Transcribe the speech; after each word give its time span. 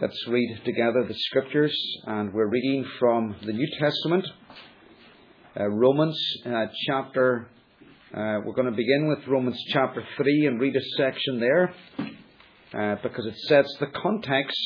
Let's 0.00 0.26
read 0.26 0.60
together 0.64 1.04
the 1.06 1.14
scriptures, 1.14 1.72
and 2.06 2.34
we're 2.34 2.48
reading 2.48 2.84
from 2.98 3.36
the 3.46 3.52
New 3.52 3.68
Testament, 3.78 4.26
uh, 5.58 5.68
Romans 5.68 6.20
uh, 6.44 6.66
chapter. 6.88 7.46
Uh, 8.12 8.40
we're 8.44 8.54
going 8.56 8.66
to 8.66 8.76
begin 8.76 9.06
with 9.06 9.24
Romans 9.28 9.56
chapter 9.68 10.02
3 10.16 10.46
and 10.46 10.60
read 10.60 10.74
a 10.74 10.80
section 10.96 11.38
there 11.38 11.74
uh, 12.76 12.96
because 13.04 13.24
it 13.24 13.36
sets 13.46 13.72
the 13.78 13.86
context 13.86 14.58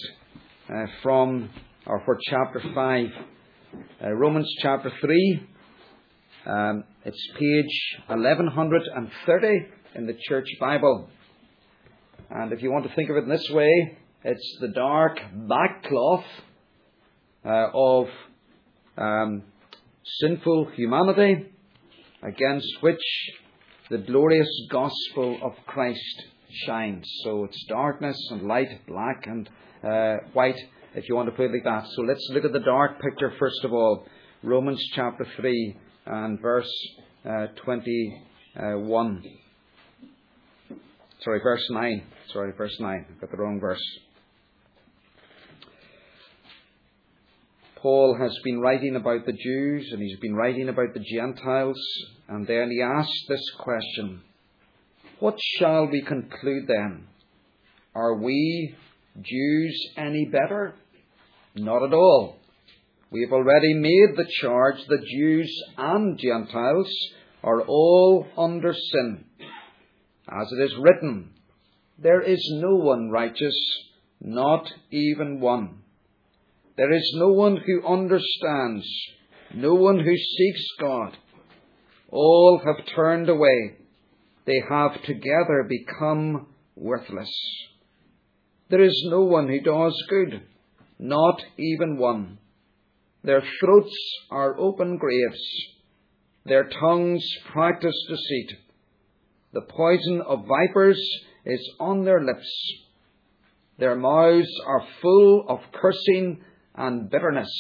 uh, 0.71 0.87
from 1.03 1.51
or 1.85 2.01
for 2.07 2.19
chapter 2.31 2.63
5. 2.75 3.07
Uh, 4.03 4.11
Romans 4.13 4.51
chapter 4.63 4.91
3, 4.99 5.47
um, 6.47 6.85
it's 7.05 7.29
page 7.39 7.99
1130 8.07 9.67
in 9.95 10.07
the 10.07 10.17
Church 10.27 10.49
Bible. 10.59 11.11
And 12.31 12.51
if 12.51 12.63
you 12.63 12.73
want 12.73 12.89
to 12.89 12.95
think 12.95 13.11
of 13.11 13.17
it 13.17 13.25
in 13.25 13.29
this 13.29 13.47
way, 13.51 13.99
it's 14.25 14.59
the 14.61 14.69
dark 14.69 15.19
backcloth 15.47 16.25
uh, 17.45 17.69
of 17.73 18.07
um, 18.97 19.43
sinful 20.21 20.71
humanity 20.75 21.53
against 22.23 22.67
which 22.81 23.01
the 23.91 23.99
glorious 23.99 24.49
gospel 24.71 25.39
of 25.43 25.53
Christ 25.67 26.25
shines. 26.67 27.09
So 27.23 27.45
it's 27.45 27.65
darkness 27.69 28.17
and 28.31 28.43
light, 28.43 28.87
black 28.89 29.27
and 29.27 29.49
uh, 29.85 30.17
white, 30.33 30.59
if 30.95 31.09
you 31.09 31.15
want 31.15 31.29
to 31.29 31.35
put 31.37 31.47
it 31.47 31.53
like 31.53 31.65
that. 31.65 31.87
So 31.95 32.03
let's 32.03 32.27
look 32.33 32.45
at 32.45 32.53
the 32.53 32.59
dark 32.61 33.01
picture 33.01 33.33
first 33.39 33.65
of 33.65 33.73
all. 33.73 34.05
Romans 34.43 34.83
chapter 34.95 35.27
3 35.37 35.77
and 36.07 36.41
verse 36.41 36.71
uh, 37.25 37.47
21. 37.65 39.23
Sorry, 41.23 41.41
verse 41.43 41.67
9. 41.71 42.03
Sorry, 42.33 42.53
verse 42.57 42.77
9. 42.81 43.07
I've 43.11 43.21
got 43.21 43.31
the 43.31 43.37
wrong 43.37 43.59
verse. 43.61 43.83
Paul 47.83 48.17
has 48.21 48.37
been 48.43 48.61
writing 48.61 48.97
about 48.97 49.25
the 49.25 49.33
Jews 49.33 49.89
and 49.93 50.03
he's 50.03 50.19
been 50.19 50.35
writing 50.35 50.69
about 50.69 50.95
the 50.95 51.05
Gentiles, 51.15 51.81
and 52.29 52.47
then 52.47 52.71
he 52.71 52.83
asks 52.83 53.25
this 53.29 53.51
question 53.59 54.21
What 55.21 55.37
shall 55.59 55.87
we 55.87 56.03
conclude 56.03 56.67
then? 56.67 57.07
Are 57.95 58.17
we 58.17 58.75
Jews 59.23 59.91
any 59.97 60.27
better? 60.27 60.75
Not 61.55 61.85
at 61.85 61.95
all. 61.95 62.39
We 63.11 63.23
have 63.23 63.33
already 63.33 63.75
made 63.75 64.17
the 64.17 64.29
charge 64.41 64.85
that 64.89 65.07
Jews 65.07 65.63
and 65.77 66.19
Gentiles 66.19 66.93
are 67.43 67.63
all 67.63 68.27
under 68.37 68.75
sin. 68.75 69.25
As 70.29 70.53
it 70.53 70.63
is 70.65 70.75
written, 70.81 71.31
There 71.99 72.21
is 72.21 72.45
no 72.55 72.77
one 72.77 73.11
righteous, 73.11 73.57
not 74.21 74.67
even 74.91 75.41
one. 75.41 75.83
There 76.79 76.93
is 76.93 77.13
no 77.17 77.31
one 77.33 77.57
who 77.57 77.85
understands, 77.85 78.87
no 79.53 79.75
one 79.75 79.99
who 79.99 80.17
seeks 80.17 80.65
God. 80.79 81.17
All 82.09 82.63
have 82.65 82.87
turned 82.95 83.29
away. 83.29 83.79
They 84.47 84.63
have 84.71 85.03
together 85.03 85.69
become 85.69 86.47
worthless. 86.77 87.29
There 88.71 88.81
is 88.81 88.97
no 89.11 89.23
one 89.23 89.49
who 89.49 89.61
does 89.61 90.01
good, 90.09 90.43
not 91.01 91.43
even 91.59 91.99
one. 91.99 92.39
Their 93.25 93.43
throats 93.59 93.97
are 94.31 94.57
open 94.57 94.99
graves. 94.99 95.43
Their 96.45 96.71
tongues 96.81 97.29
practice 97.53 98.07
deceit. 98.09 98.57
The 99.53 99.63
poison 99.63 100.23
of 100.25 100.47
vipers 100.47 101.01
is 101.45 101.71
on 101.81 102.05
their 102.05 102.25
lips. 102.25 102.49
Their 103.79 103.97
mouths 103.97 104.53
are 104.65 104.87
full 105.03 105.45
of 105.49 105.59
cursing 105.73 106.45
and 106.79 107.11
bitterness. 107.11 107.51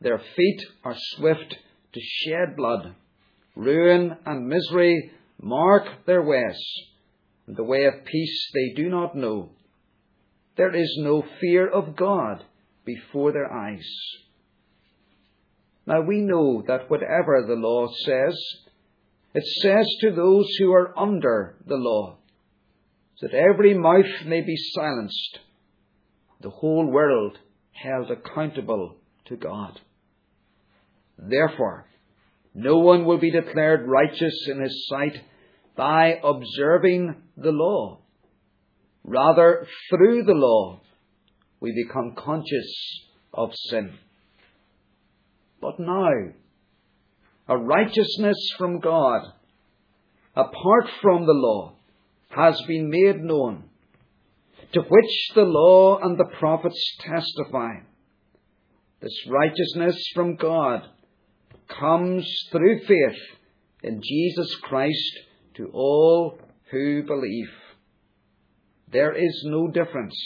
Their 0.00 0.18
feet 0.18 0.62
are 0.82 0.96
swift 0.96 1.56
to 1.92 2.00
shed 2.00 2.56
blood. 2.56 2.94
Ruin 3.54 4.16
and 4.24 4.48
misery 4.48 5.12
mark 5.40 5.84
their 6.06 6.22
ways. 6.22 6.58
The 7.46 7.62
way 7.62 7.84
of 7.84 8.04
peace 8.04 8.50
they 8.54 8.82
do 8.82 8.88
not 8.88 9.14
know. 9.14 9.50
There 10.56 10.74
is 10.74 10.98
no 11.00 11.22
fear 11.40 11.68
of 11.68 11.94
God 11.94 12.42
before 12.84 13.32
their 13.32 13.52
eyes. 13.52 13.86
Now 15.86 16.00
we 16.00 16.20
know 16.20 16.64
that 16.66 16.90
whatever 16.90 17.44
the 17.46 17.54
law 17.54 17.86
says, 18.04 18.36
it 19.34 19.44
says 19.62 19.86
to 20.00 20.10
those 20.10 20.48
who 20.58 20.72
are 20.72 20.98
under 20.98 21.56
the 21.66 21.76
law, 21.76 22.16
that 23.20 23.34
every 23.34 23.74
mouth 23.74 24.26
may 24.26 24.40
be 24.40 24.56
silenced, 24.56 25.38
the 26.40 26.50
whole 26.50 26.86
world 26.90 27.38
held 27.82 28.10
accountable 28.10 28.96
to 29.26 29.36
God. 29.36 29.80
Therefore, 31.18 31.86
no 32.54 32.78
one 32.78 33.04
will 33.04 33.18
be 33.18 33.30
declared 33.30 33.86
righteous 33.86 34.48
in 34.48 34.62
his 34.62 34.86
sight 34.88 35.20
by 35.76 36.18
observing 36.22 37.14
the 37.36 37.50
law. 37.50 38.00
Rather, 39.04 39.66
through 39.90 40.24
the 40.24 40.34
law, 40.34 40.80
we 41.60 41.84
become 41.86 42.14
conscious 42.16 43.04
of 43.32 43.50
sin. 43.68 43.92
But 45.60 45.78
now, 45.78 46.10
a 47.48 47.56
righteousness 47.56 48.36
from 48.58 48.80
God, 48.80 49.22
apart 50.34 50.88
from 51.02 51.26
the 51.26 51.32
law, 51.32 51.74
has 52.30 52.60
been 52.66 52.90
made 52.90 53.22
known 53.22 53.64
to 54.72 54.80
which 54.80 55.30
the 55.34 55.44
law 55.44 55.98
and 55.98 56.18
the 56.18 56.30
prophets 56.38 56.96
testify. 57.00 57.74
This 59.00 59.26
righteousness 59.28 60.02
from 60.14 60.36
God 60.36 60.82
comes 61.68 62.28
through 62.50 62.80
faith 62.80 63.20
in 63.82 64.00
Jesus 64.02 64.54
Christ 64.62 65.18
to 65.56 65.70
all 65.72 66.38
who 66.70 67.02
believe. 67.02 67.50
There 68.92 69.12
is 69.12 69.42
no 69.46 69.68
difference, 69.68 70.16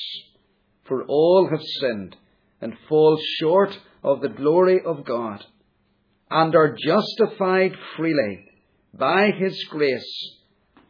for 0.87 1.05
all 1.05 1.49
have 1.51 1.63
sinned 1.81 2.17
and 2.61 2.75
fall 2.89 3.19
short 3.39 3.77
of 4.03 4.21
the 4.21 4.29
glory 4.29 4.81
of 4.85 5.05
God, 5.05 5.45
and 6.31 6.55
are 6.55 6.77
justified 6.77 7.73
freely 7.97 8.45
by 8.95 9.31
His 9.31 9.63
grace 9.71 10.39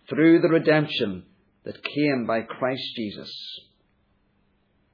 through 0.08 0.40
the 0.40 0.48
redemption 0.48 1.24
that 1.64 1.84
came 1.84 2.26
by 2.26 2.42
Christ 2.42 2.82
Jesus. 2.96 3.30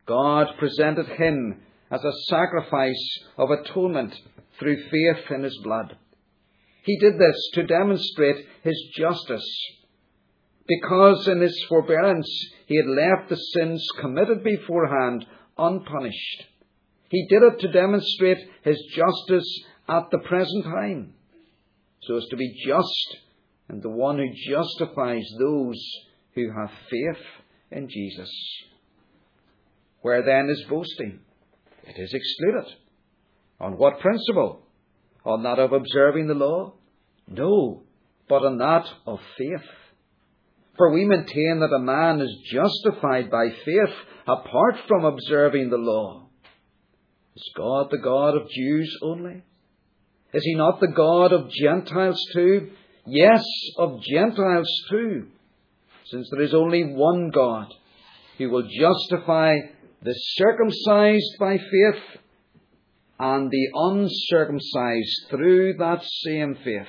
God 0.07 0.47
presented 0.59 1.07
him 1.07 1.61
as 1.91 2.03
a 2.05 2.13
sacrifice 2.29 3.19
of 3.37 3.51
atonement 3.51 4.15
through 4.59 4.83
faith 4.91 5.31
in 5.31 5.43
his 5.43 5.59
blood. 5.63 5.97
He 6.85 6.99
did 6.99 7.19
this 7.19 7.51
to 7.55 7.67
demonstrate 7.67 8.47
his 8.63 8.81
justice, 8.97 9.47
because 10.67 11.29
in 11.29 11.41
his 11.41 11.65
forbearance 11.69 12.29
he 12.67 12.77
had 12.77 12.87
left 12.87 13.29
the 13.29 13.37
sins 13.37 13.87
committed 14.01 14.43
beforehand 14.43 15.27
unpunished. 15.59 16.45
He 17.09 17.27
did 17.29 17.43
it 17.43 17.61
to 17.61 17.73
demonstrate 17.73 18.39
his 18.63 18.81
justice 18.95 19.65
at 19.89 20.05
the 20.11 20.19
present 20.19 20.65
time, 20.65 21.15
so 22.03 22.17
as 22.17 22.27
to 22.31 22.37
be 22.37 22.63
just 22.67 23.17
and 23.69 23.83
the 23.83 23.91
one 23.91 24.19
who 24.19 24.53
justifies 24.53 25.27
those 25.41 25.81
who 26.37 26.53
have 26.53 26.71
faith 26.91 27.25
in 27.71 27.89
Jesus. 27.89 28.31
Where 30.03 30.23
then 30.23 30.49
is 30.51 30.63
boasting? 30.69 31.19
It 31.85 31.97
is 31.99 32.13
excluded. 32.13 32.77
On 33.59 33.79
what 33.79 34.01
principle? 34.01 34.63
On 35.25 35.43
that 35.43 35.59
of 35.59 35.73
observing 35.73 36.29
the 36.29 36.35
law? 36.35 36.75
No, 37.27 37.83
but 38.29 38.45
on 38.45 38.59
that 38.59 38.85
of 39.07 39.19
faith. 39.39 39.67
For 40.77 40.93
we 40.93 41.07
maintain 41.07 41.61
that 41.61 41.75
a 41.75 41.81
man 41.81 42.21
is 42.21 42.37
justified 42.53 43.31
by 43.31 43.49
faith 43.65 43.95
apart 44.29 44.75
from 44.87 45.07
observing 45.07 45.71
the 45.71 45.79
law. 45.79 46.29
Is 47.35 47.51
God 47.57 47.89
the 47.91 47.99
God 47.99 48.37
of 48.37 48.51
Jews 48.51 48.95
only? 49.03 49.43
Is 50.35 50.45
he 50.45 50.55
not 50.55 50.81
the 50.81 50.93
God 50.95 51.33
of 51.33 51.51
Gentiles 51.51 52.23
too? 52.35 52.71
Yes, 53.07 53.43
of 53.79 54.03
Gentiles 54.03 54.69
too 54.91 55.29
since 56.11 56.29
there 56.31 56.43
is 56.43 56.55
only 56.55 56.85
one 56.85 57.31
God 57.31 57.67
who 58.39 58.51
will 58.51 58.63
justify 58.63 59.57
the 60.03 60.13
circumcised 60.13 61.39
by 61.41 61.59
faith 61.59 62.03
and 63.19 63.51
the 63.51 63.69
uncircumcised 63.75 65.27
through 65.31 65.75
that 65.79 66.03
same 66.25 66.57
faith. 66.63 66.87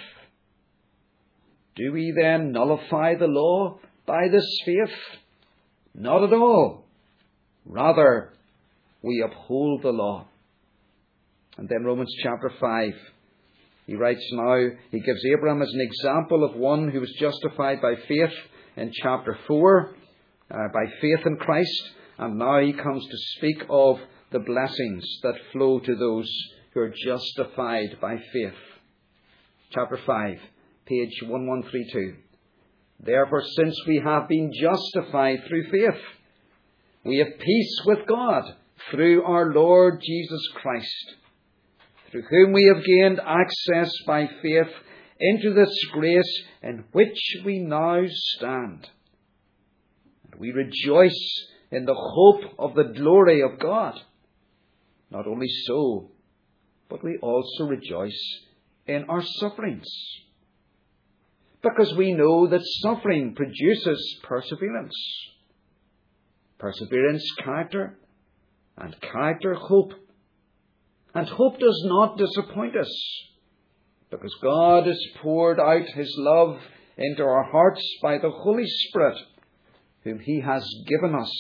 Do 1.76 1.94
we 1.94 2.14
then 2.20 2.52
nullify 2.52 3.16
the 3.16 3.28
law 3.28 3.80
by 4.06 4.28
this 4.32 4.46
faith? 4.66 4.96
Not 5.96 6.24
at 6.24 6.34
all. 6.34 6.86
Rather, 7.66 8.34
we 9.02 9.24
uphold 9.26 9.84
the 9.84 9.92
law. 9.92 10.28
And 11.58 11.68
then 11.70 11.86
Romans 11.86 12.14
chapter 12.22 12.52
5. 12.60 12.94
He 13.88 13.96
writes 13.96 14.28
now, 14.34 14.70
he 14.92 15.00
gives 15.00 15.22
Abraham 15.34 15.62
as 15.62 15.72
an 15.74 15.82
example 15.82 16.44
of 16.44 16.56
one 16.56 16.90
who 16.90 17.00
was 17.00 17.14
justified 17.20 17.82
by 17.82 17.96
faith 18.08 18.34
in 18.78 18.92
chapter 18.94 19.38
4 19.48 19.90
uh, 20.50 20.56
by 20.74 20.86
faith 21.02 21.26
in 21.26 21.36
Christ. 21.38 21.90
And 22.20 22.38
now 22.38 22.60
he 22.60 22.74
comes 22.74 23.06
to 23.06 23.18
speak 23.38 23.64
of 23.70 23.98
the 24.32 24.40
blessings 24.40 25.04
that 25.24 25.36
flow 25.52 25.80
to 25.80 25.96
those 25.96 26.32
who 26.74 26.82
are 26.82 26.94
justified 27.06 27.98
by 28.00 28.16
faith. 28.32 28.54
Chapter 29.72 30.00
5, 30.06 30.38
page 30.86 31.22
1132. 31.24 32.16
Therefore, 33.00 33.44
since 33.56 33.76
we 33.88 34.02
have 34.04 34.28
been 34.28 34.52
justified 34.60 35.40
through 35.48 35.70
faith, 35.72 36.02
we 37.04 37.18
have 37.18 37.40
peace 37.40 37.82
with 37.86 38.08
God 38.08 38.44
through 38.92 39.24
our 39.24 39.54
Lord 39.54 40.02
Jesus 40.02 40.42
Christ, 40.56 41.16
through 42.12 42.24
whom 42.30 42.54
we 42.54 42.72
have 42.74 42.84
gained 42.84 43.20
access 43.20 43.92
by 44.06 44.28
faith 44.42 44.74
into 45.20 45.54
this 45.54 45.74
grace 45.92 46.44
in 46.62 46.84
which 46.92 47.20
we 47.46 47.60
now 47.60 48.02
stand. 48.08 48.90
And 50.32 50.40
we 50.40 50.52
rejoice 50.52 51.48
in 51.72 51.86
the 51.86 51.96
hope 51.96 52.54
of 52.60 52.76
the 52.76 52.94
glory 53.00 53.42
of 53.42 53.60
God. 53.60 54.00
Not 55.10 55.28
only 55.28 55.48
so, 55.66 56.12
but 56.90 57.04
we 57.04 57.18
also 57.22 57.66
rejoice 57.66 58.20
in 58.86 59.06
our 59.10 59.22
sufferings. 59.40 59.88
Because 61.62 61.94
we 61.96 62.14
know 62.14 62.48
that 62.48 62.62
suffering 62.82 63.36
produces 63.36 64.20
perseverance. 64.24 64.96
Perseverance, 66.60 67.24
character, 67.44 67.98
and 68.78 69.00
character, 69.02 69.54
hope. 69.54 69.94
And 71.14 71.28
hope 71.28 71.60
does 71.60 71.82
not 71.86 72.18
disappoint 72.18 72.76
us, 72.78 72.92
because 74.10 74.34
God 74.42 74.88
has 74.88 75.00
poured 75.22 75.60
out 75.60 75.86
His 75.96 76.14
love 76.18 76.60
into 76.98 77.24
our 77.24 77.44
hearts 77.44 77.82
by 78.02 78.18
the 78.18 78.32
Holy 78.32 78.66
Spirit, 78.66 79.18
whom 80.04 80.20
He 80.20 80.42
has 80.42 80.68
given 80.88 81.16
us. 81.16 81.32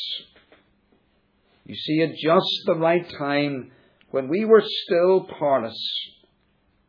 You 1.65 1.75
see, 1.75 2.01
at 2.01 2.15
just 2.15 2.61
the 2.65 2.75
right 2.75 3.05
time, 3.17 3.71
when 4.11 4.29
we 4.29 4.45
were 4.45 4.63
still 4.65 5.27
powerless, 5.39 5.77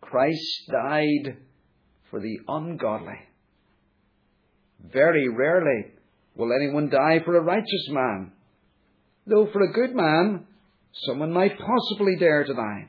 Christ 0.00 0.70
died 0.70 1.36
for 2.10 2.20
the 2.20 2.38
ungodly. 2.46 3.18
Very 4.92 5.28
rarely 5.28 5.86
will 6.36 6.52
anyone 6.52 6.88
die 6.88 7.20
for 7.24 7.36
a 7.36 7.42
righteous 7.42 7.88
man, 7.90 8.32
though 9.26 9.48
for 9.52 9.62
a 9.62 9.72
good 9.72 9.94
man, 9.94 10.46
someone 11.06 11.32
might 11.32 11.58
possibly 11.58 12.16
dare 12.16 12.44
to 12.44 12.54
die. 12.54 12.88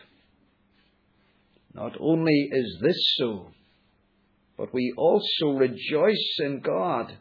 Not 1.73 1.93
only 1.99 2.49
is 2.51 2.79
this 2.81 3.15
so, 3.17 3.51
but 4.57 4.73
we 4.73 4.93
also 4.97 5.57
rejoice 5.57 6.37
in 6.39 6.61
God 6.61 7.17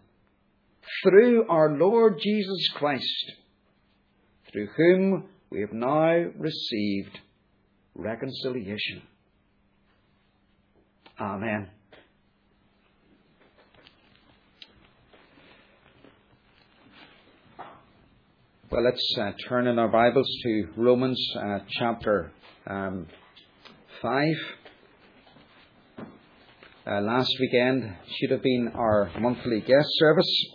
through 1.02 1.48
our 1.48 1.76
Lord 1.76 2.18
Jesus 2.20 2.68
Christ, 2.74 3.32
through 4.50 4.68
whom 4.76 5.28
we 5.50 5.60
have 5.60 5.72
now 5.72 6.24
received 6.36 7.18
reconciliation. 7.94 9.02
Amen. 11.20 11.68
Well, 18.70 18.84
let's 18.84 19.14
uh, 19.20 19.32
turn 19.48 19.66
in 19.66 19.78
our 19.78 19.88
Bibles 19.88 20.28
to 20.44 20.68
Romans 20.76 21.20
uh, 21.36 21.58
chapter 21.68 22.32
um, 22.68 23.06
5. 24.02 24.34
Uh, 26.86 27.00
last 27.02 27.30
weekend 27.38 27.94
should 28.16 28.30
have 28.30 28.42
been 28.42 28.72
our 28.74 29.10
monthly 29.20 29.60
guest 29.60 29.88
service, 29.98 30.46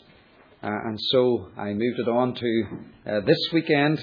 uh, 0.63 0.69
and 0.85 0.99
so 1.11 1.51
I 1.55 1.73
moved 1.73 1.99
it 1.99 2.07
on 2.07 2.33
to 2.33 2.63
uh, 3.05 3.19
this 3.21 3.37
weekend. 3.53 3.99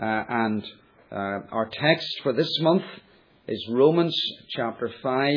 Uh, 0.00 0.22
and 0.28 0.64
our 1.10 1.68
text 1.72 2.06
for 2.22 2.32
this 2.32 2.60
month 2.60 2.84
is 3.48 3.68
Romans 3.72 4.16
chapter 4.50 4.88
5 5.02 5.34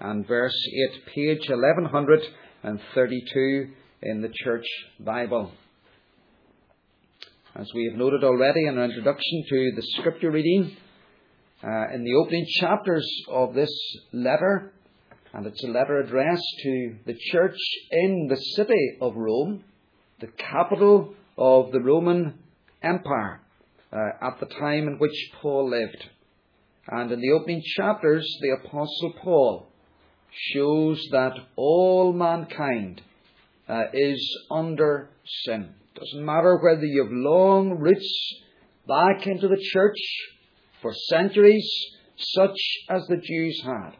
and 0.00 0.28
verse 0.28 0.52
8, 0.92 1.06
page 1.14 1.48
1132 1.48 3.70
in 4.02 4.20
the 4.20 4.28
Church 4.44 4.66
Bible. 5.00 5.50
As 7.54 7.70
we 7.74 7.86
have 7.90 7.98
noted 7.98 8.22
already 8.22 8.66
in 8.66 8.76
our 8.76 8.84
introduction 8.84 9.44
to 9.48 9.72
the 9.76 9.82
scripture 9.98 10.30
reading, 10.30 10.76
uh, 11.62 11.94
in 11.94 12.04
the 12.04 12.14
opening 12.14 12.46
chapters 12.60 13.08
of 13.28 13.54
this 13.54 13.70
letter, 14.12 14.72
and 15.32 15.46
it's 15.46 15.62
a 15.62 15.68
letter 15.68 16.00
addressed 16.00 16.54
to 16.62 16.96
the 17.06 17.16
church 17.30 17.56
in 17.90 18.26
the 18.28 18.36
city 18.36 18.98
of 19.00 19.14
Rome, 19.16 19.64
the 20.20 20.26
capital 20.26 21.14
of 21.38 21.72
the 21.72 21.80
Roman 21.80 22.38
Empire, 22.82 23.40
uh, 23.92 24.26
at 24.26 24.40
the 24.40 24.46
time 24.46 24.88
in 24.88 24.98
which 24.98 25.30
Paul 25.40 25.70
lived. 25.70 26.08
And 26.88 27.12
in 27.12 27.20
the 27.20 27.30
opening 27.30 27.62
chapters, 27.76 28.26
the 28.40 28.56
Apostle 28.64 29.14
Paul 29.22 29.68
shows 30.52 31.06
that 31.12 31.34
all 31.56 32.12
mankind 32.12 33.02
uh, 33.68 33.84
is 33.92 34.38
under 34.50 35.10
sin. 35.44 35.74
Doesn't 35.94 36.24
matter 36.24 36.58
whether 36.58 36.84
you 36.84 37.04
have 37.04 37.12
long 37.12 37.78
roots 37.78 38.42
back 38.88 39.26
into 39.26 39.46
the 39.46 39.62
church 39.72 39.98
for 40.82 40.92
centuries, 41.08 41.68
such 42.16 42.56
as 42.90 43.06
the 43.06 43.16
Jews 43.16 43.62
had, 43.64 43.92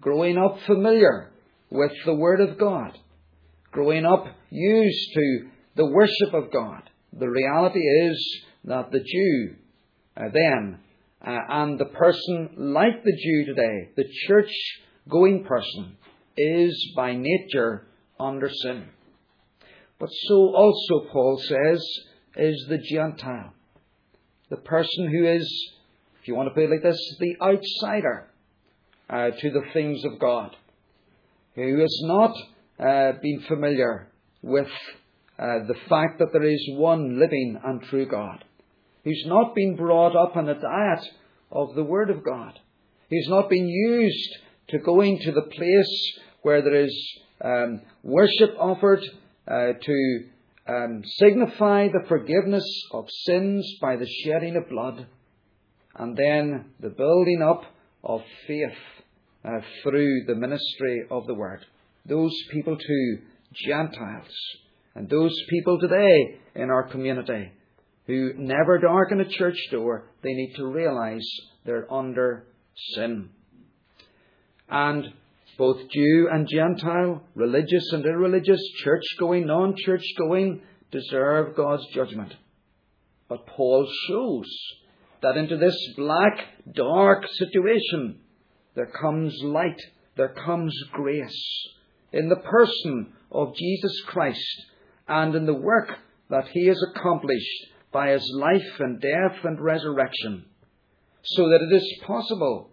growing 0.00 0.38
up 0.38 0.58
familiar 0.66 1.32
with 1.70 1.92
the 2.04 2.14
Word 2.14 2.40
of 2.40 2.58
God, 2.58 2.96
growing 3.72 4.04
up 4.04 4.26
used 4.50 5.14
to 5.14 5.48
the 5.76 5.86
worship 5.86 6.34
of 6.34 6.52
God. 6.52 6.82
The 7.12 7.28
reality 7.28 7.80
is 7.80 8.44
that 8.64 8.92
the 8.92 9.00
Jew 9.00 9.56
uh, 10.16 10.28
then 10.32 10.78
uh, 11.26 11.38
and 11.48 11.78
the 11.78 11.86
person 11.86 12.50
like 12.56 13.02
the 13.04 13.16
Jew 13.16 13.44
today, 13.46 13.90
the 13.96 14.08
church 14.26 14.50
going 15.08 15.44
person, 15.44 15.96
is 16.36 16.92
by 16.96 17.14
nature 17.14 17.86
under 18.18 18.48
sin. 18.48 18.86
But 19.98 20.08
so 20.28 20.54
also, 20.54 21.06
Paul 21.12 21.38
says, 21.38 21.84
is 22.36 22.66
the 22.68 22.78
Gentile. 22.78 23.52
The 24.48 24.56
person 24.56 25.10
who 25.10 25.26
is, 25.26 25.72
if 26.20 26.28
you 26.28 26.34
want 26.34 26.48
to 26.48 26.54
put 26.54 26.64
it 26.64 26.70
like 26.70 26.82
this, 26.82 27.16
the 27.18 27.36
outsider 27.42 28.28
uh, 29.08 29.30
to 29.30 29.50
the 29.50 29.62
things 29.72 30.04
of 30.04 30.18
God, 30.18 30.54
who 31.54 31.78
has 31.80 32.00
not 32.04 32.36
uh, 32.78 33.12
been 33.22 33.42
familiar 33.48 34.08
with 34.42 34.68
uh, 35.38 35.66
the 35.66 35.76
fact 35.88 36.18
that 36.18 36.32
there 36.32 36.44
is 36.44 36.62
one 36.72 37.18
living 37.18 37.58
and 37.64 37.82
true 37.82 38.06
God, 38.06 38.44
who's 39.04 39.24
not 39.26 39.54
been 39.54 39.76
brought 39.76 40.14
up 40.14 40.36
on 40.36 40.48
a 40.48 40.60
diet 40.60 41.04
of 41.50 41.74
the 41.74 41.84
Word 41.84 42.10
of 42.10 42.22
God, 42.22 42.58
who's 43.08 43.28
not 43.28 43.48
been 43.48 43.68
used 43.68 44.36
to 44.68 44.78
going 44.78 45.18
to 45.24 45.32
the 45.32 45.42
place 45.42 46.18
where 46.42 46.62
there 46.62 46.84
is 46.84 47.20
um, 47.42 47.80
worship 48.02 48.50
offered 48.58 49.02
uh, 49.48 49.72
to 49.82 50.24
um, 50.68 51.02
signify 51.16 51.88
the 51.88 52.06
forgiveness 52.06 52.64
of 52.92 53.06
sins 53.24 53.78
by 53.80 53.96
the 53.96 54.06
shedding 54.22 54.56
of 54.56 54.68
blood, 54.68 55.06
and 56.00 56.16
then 56.16 56.64
the 56.80 56.88
building 56.88 57.42
up 57.46 57.62
of 58.02 58.22
faith 58.46 58.78
uh, 59.44 59.60
through 59.82 60.24
the 60.26 60.34
ministry 60.34 61.02
of 61.10 61.26
the 61.26 61.34
Word. 61.34 61.60
Those 62.06 62.34
people 62.50 62.78
too, 62.78 63.18
Gentiles, 63.66 64.32
and 64.94 65.10
those 65.10 65.36
people 65.50 65.78
today 65.78 66.38
in 66.54 66.70
our 66.70 66.88
community 66.88 67.52
who 68.06 68.32
never 68.38 68.78
darken 68.78 69.20
a 69.20 69.28
church 69.28 69.58
door, 69.70 70.06
they 70.22 70.32
need 70.32 70.54
to 70.56 70.66
realize 70.66 71.26
they're 71.66 71.92
under 71.92 72.46
sin. 72.94 73.28
And 74.70 75.04
both 75.58 75.86
Jew 75.90 76.28
and 76.32 76.48
Gentile, 76.48 77.22
religious 77.34 77.92
and 77.92 78.06
irreligious, 78.06 78.62
church 78.82 79.04
going, 79.18 79.46
non 79.46 79.74
church 79.76 80.04
going, 80.16 80.62
deserve 80.90 81.54
God's 81.54 81.86
judgment. 81.92 82.32
But 83.28 83.46
Paul 83.46 83.86
shows 84.08 84.48
that 85.22 85.36
into 85.36 85.56
this 85.56 85.76
black, 85.96 86.38
dark 86.74 87.24
situation 87.38 88.20
there 88.74 88.90
comes 89.00 89.36
light, 89.42 89.80
there 90.16 90.34
comes 90.44 90.74
grace 90.92 91.68
in 92.12 92.28
the 92.28 92.36
person 92.36 93.12
of 93.30 93.54
Jesus 93.54 94.02
Christ 94.06 94.66
and 95.08 95.34
in 95.34 95.46
the 95.46 95.54
work 95.54 95.90
that 96.28 96.48
he 96.48 96.66
has 96.66 96.82
accomplished 96.90 97.66
by 97.92 98.10
his 98.10 98.32
life 98.40 98.78
and 98.78 99.00
death 99.00 99.44
and 99.44 99.60
resurrection, 99.60 100.44
so 101.22 101.48
that 101.48 101.60
it 101.60 101.74
is 101.74 102.00
possible 102.06 102.70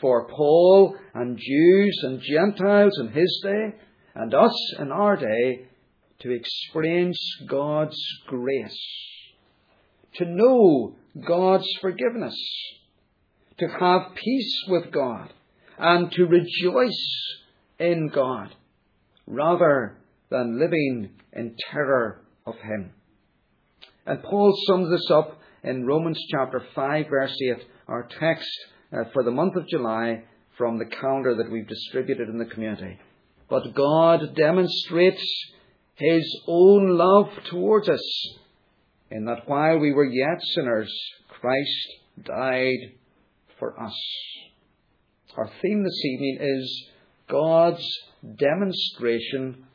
for 0.00 0.28
Paul 0.28 0.96
and 1.14 1.38
Jews 1.38 2.00
and 2.02 2.20
Gentiles 2.20 2.98
in 3.00 3.08
his 3.12 3.40
day 3.42 3.74
and 4.14 4.34
us 4.34 4.74
in 4.78 4.92
our 4.92 5.16
day 5.16 5.66
to 6.20 6.30
experience 6.30 7.18
God's 7.48 7.98
grace, 8.26 8.78
to 10.16 10.26
know 10.26 10.96
God's 11.20 11.68
forgiveness, 11.80 12.36
to 13.58 13.68
have 13.68 14.14
peace 14.16 14.64
with 14.68 14.90
God, 14.90 15.32
and 15.78 16.10
to 16.12 16.26
rejoice 16.26 17.36
in 17.78 18.08
God, 18.08 18.54
rather 19.26 19.96
than 20.30 20.58
living 20.58 21.10
in 21.32 21.56
terror 21.70 22.20
of 22.46 22.56
Him. 22.56 22.90
And 24.06 24.22
Paul 24.22 24.54
sums 24.66 24.90
this 24.90 25.10
up 25.10 25.40
in 25.62 25.86
Romans 25.86 26.20
chapter 26.30 26.62
5, 26.74 27.06
verse 27.08 27.36
8, 27.42 27.64
our 27.88 28.08
text 28.18 28.48
uh, 28.92 29.04
for 29.12 29.22
the 29.22 29.30
month 29.30 29.56
of 29.56 29.68
July 29.68 30.24
from 30.58 30.78
the 30.78 30.84
calendar 30.84 31.36
that 31.36 31.50
we've 31.50 31.66
distributed 31.66 32.28
in 32.28 32.38
the 32.38 32.44
community. 32.44 32.98
But 33.48 33.74
God 33.74 34.34
demonstrates 34.34 35.24
His 35.94 36.42
own 36.46 36.96
love 36.96 37.30
towards 37.50 37.88
us 37.88 38.36
in 39.14 39.26
that 39.26 39.48
while 39.48 39.78
we 39.78 39.92
were 39.92 40.04
yet 40.04 40.42
sinners, 40.56 40.92
Christ 41.28 41.88
died 42.24 42.94
for 43.60 43.80
us. 43.80 43.94
Our 45.36 45.48
theme 45.62 45.84
this 45.84 46.04
evening 46.04 46.38
is 46.40 46.88
God's 47.28 47.88
demonstration 48.36 49.66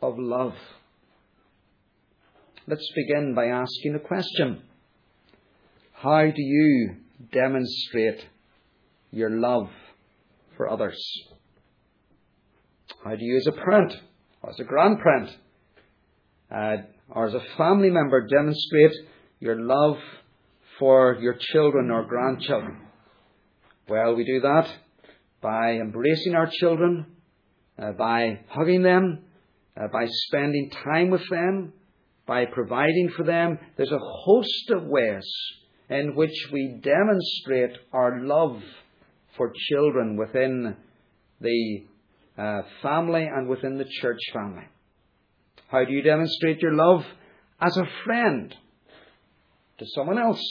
of 0.00 0.14
love. 0.18 0.54
Let's 2.66 2.90
begin 2.96 3.34
by 3.34 3.48
asking 3.48 3.96
a 3.96 4.00
question. 4.00 4.62
How 5.92 6.22
do 6.22 6.42
you 6.42 6.96
demonstrate 7.32 8.24
your 9.10 9.30
love 9.30 9.68
for 10.56 10.70
others? 10.70 10.98
How 13.04 13.14
do 13.14 13.22
you, 13.22 13.36
as 13.36 13.46
a 13.46 13.52
parent, 13.52 13.92
or 14.42 14.50
as 14.50 14.58
a 14.58 14.64
grandparent, 14.64 15.36
uh, 16.50 16.76
or 17.10 17.28
as 17.28 17.34
a 17.34 17.56
family 17.56 17.90
member, 17.90 18.26
demonstrate 18.26 18.92
your 19.40 19.60
love 19.60 19.96
for 20.78 21.16
your 21.20 21.36
children 21.38 21.90
or 21.90 22.04
grandchildren? 22.04 22.82
Well, 23.88 24.14
we 24.14 24.24
do 24.24 24.40
that 24.40 24.68
by 25.40 25.72
embracing 25.74 26.34
our 26.34 26.50
children, 26.50 27.06
uh, 27.78 27.92
by 27.92 28.40
hugging 28.48 28.82
them, 28.82 29.24
uh, 29.76 29.88
by 29.92 30.06
spending 30.08 30.70
time 30.84 31.10
with 31.10 31.28
them, 31.30 31.72
by 32.26 32.46
providing 32.46 33.10
for 33.16 33.24
them. 33.24 33.58
There's 33.76 33.92
a 33.92 33.98
host 33.98 34.70
of 34.70 34.84
ways 34.84 35.24
in 35.88 36.16
which 36.16 36.34
we 36.52 36.80
demonstrate 36.82 37.78
our 37.92 38.20
love 38.20 38.60
for 39.36 39.52
children 39.70 40.16
within 40.16 40.76
the 41.40 41.84
uh, 42.36 42.62
family 42.82 43.24
and 43.24 43.48
within 43.48 43.78
the 43.78 43.86
church 44.00 44.20
family. 44.32 44.64
How 45.68 45.84
do 45.84 45.92
you 45.92 46.02
demonstrate 46.02 46.60
your 46.60 46.74
love 46.74 47.04
as 47.60 47.76
a 47.76 47.88
friend 48.04 48.54
to 49.78 49.86
someone 49.94 50.18
else? 50.18 50.42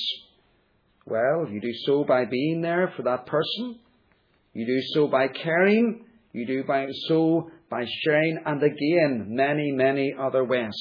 Well, 1.05 1.47
you 1.49 1.61
do 1.61 1.73
so 1.85 2.03
by 2.03 2.25
being 2.25 2.61
there 2.61 2.91
for 2.95 3.03
that 3.03 3.25
person. 3.25 3.79
You 4.53 4.65
do 4.65 4.81
so 4.93 5.07
by 5.07 5.27
caring. 5.27 6.05
You 6.33 6.45
do 6.45 6.63
by, 6.65 6.87
so 7.07 7.49
by 7.69 7.85
sharing, 8.03 8.39
and 8.45 8.61
again, 8.61 9.27
many, 9.29 9.71
many 9.71 10.13
other 10.19 10.43
ways. 10.43 10.75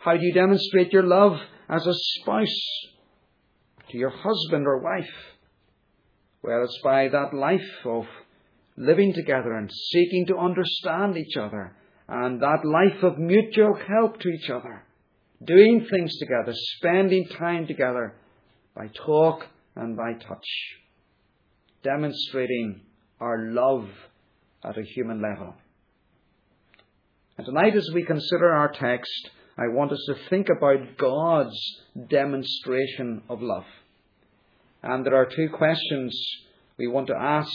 How 0.00 0.12
do 0.12 0.22
you 0.22 0.34
demonstrate 0.34 0.92
your 0.92 1.02
love 1.02 1.38
as 1.68 1.86
a 1.86 1.94
spouse 1.94 2.60
to 3.90 3.98
your 3.98 4.10
husband 4.10 4.66
or 4.66 4.82
wife? 4.82 5.14
Well, 6.42 6.62
it's 6.64 6.80
by 6.84 7.08
that 7.08 7.34
life 7.34 7.60
of 7.84 8.04
living 8.76 9.14
together 9.14 9.52
and 9.54 9.70
seeking 9.90 10.26
to 10.26 10.36
understand 10.36 11.16
each 11.16 11.36
other, 11.36 11.74
and 12.08 12.40
that 12.40 12.64
life 12.64 13.02
of 13.02 13.18
mutual 13.18 13.74
help 13.74 14.20
to 14.20 14.28
each 14.28 14.48
other, 14.50 14.82
doing 15.44 15.86
things 15.90 16.16
together, 16.18 16.52
spending 16.78 17.26
time 17.28 17.66
together 17.66 18.14
by 18.74 18.88
talk 19.06 19.46
and 19.74 19.96
by 19.96 20.12
touch, 20.12 20.46
demonstrating 21.82 22.80
our 23.20 23.50
love 23.50 23.88
at 24.64 24.78
a 24.78 24.82
human 24.82 25.20
level. 25.20 25.54
And 27.38 27.46
tonight, 27.46 27.76
as 27.76 27.90
we 27.92 28.04
consider 28.04 28.52
our 28.52 28.72
text, 28.72 29.30
I 29.58 29.68
want 29.68 29.92
us 29.92 30.04
to 30.06 30.28
think 30.30 30.48
about 30.48 30.96
God's 30.98 31.58
demonstration 32.08 33.22
of 33.28 33.42
love. 33.42 33.64
And 34.82 35.04
there 35.04 35.16
are 35.16 35.26
two 35.26 35.48
questions 35.48 36.16
we 36.78 36.86
want 36.86 37.08
to 37.08 37.16
ask, 37.16 37.50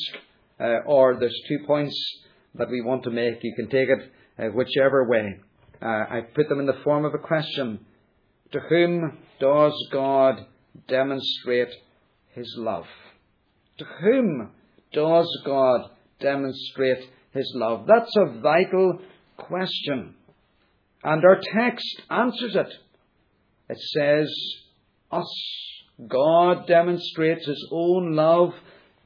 uh, 0.59 0.79
or 0.85 1.17
there's 1.19 1.39
two 1.47 1.59
points 1.65 1.95
that 2.55 2.69
we 2.69 2.81
want 2.81 3.03
to 3.03 3.11
make. 3.11 3.43
You 3.43 3.53
can 3.55 3.69
take 3.69 3.89
it 3.89 4.11
uh, 4.41 4.45
whichever 4.47 5.07
way. 5.07 5.39
Uh, 5.81 5.85
I 5.85 6.21
put 6.33 6.49
them 6.49 6.59
in 6.59 6.65
the 6.65 6.79
form 6.83 7.05
of 7.05 7.13
a 7.13 7.19
question. 7.19 7.79
To 8.51 8.59
whom 8.59 9.19
does 9.39 9.73
God 9.91 10.45
demonstrate 10.87 11.69
his 12.33 12.53
love? 12.57 12.85
To 13.77 13.85
whom 14.01 14.51
does 14.93 15.41
God 15.45 15.91
demonstrate 16.19 17.09
his 17.31 17.51
love? 17.55 17.87
That's 17.87 18.13
a 18.17 18.39
vital 18.39 18.99
question. 19.37 20.15
And 21.03 21.23
our 21.23 21.39
text 21.55 22.01
answers 22.09 22.55
it. 22.55 22.73
It 23.69 23.77
says, 23.79 24.33
Us. 25.11 25.61
God 26.07 26.67
demonstrates 26.67 27.45
His 27.45 27.67
own 27.71 28.13
love 28.13 28.53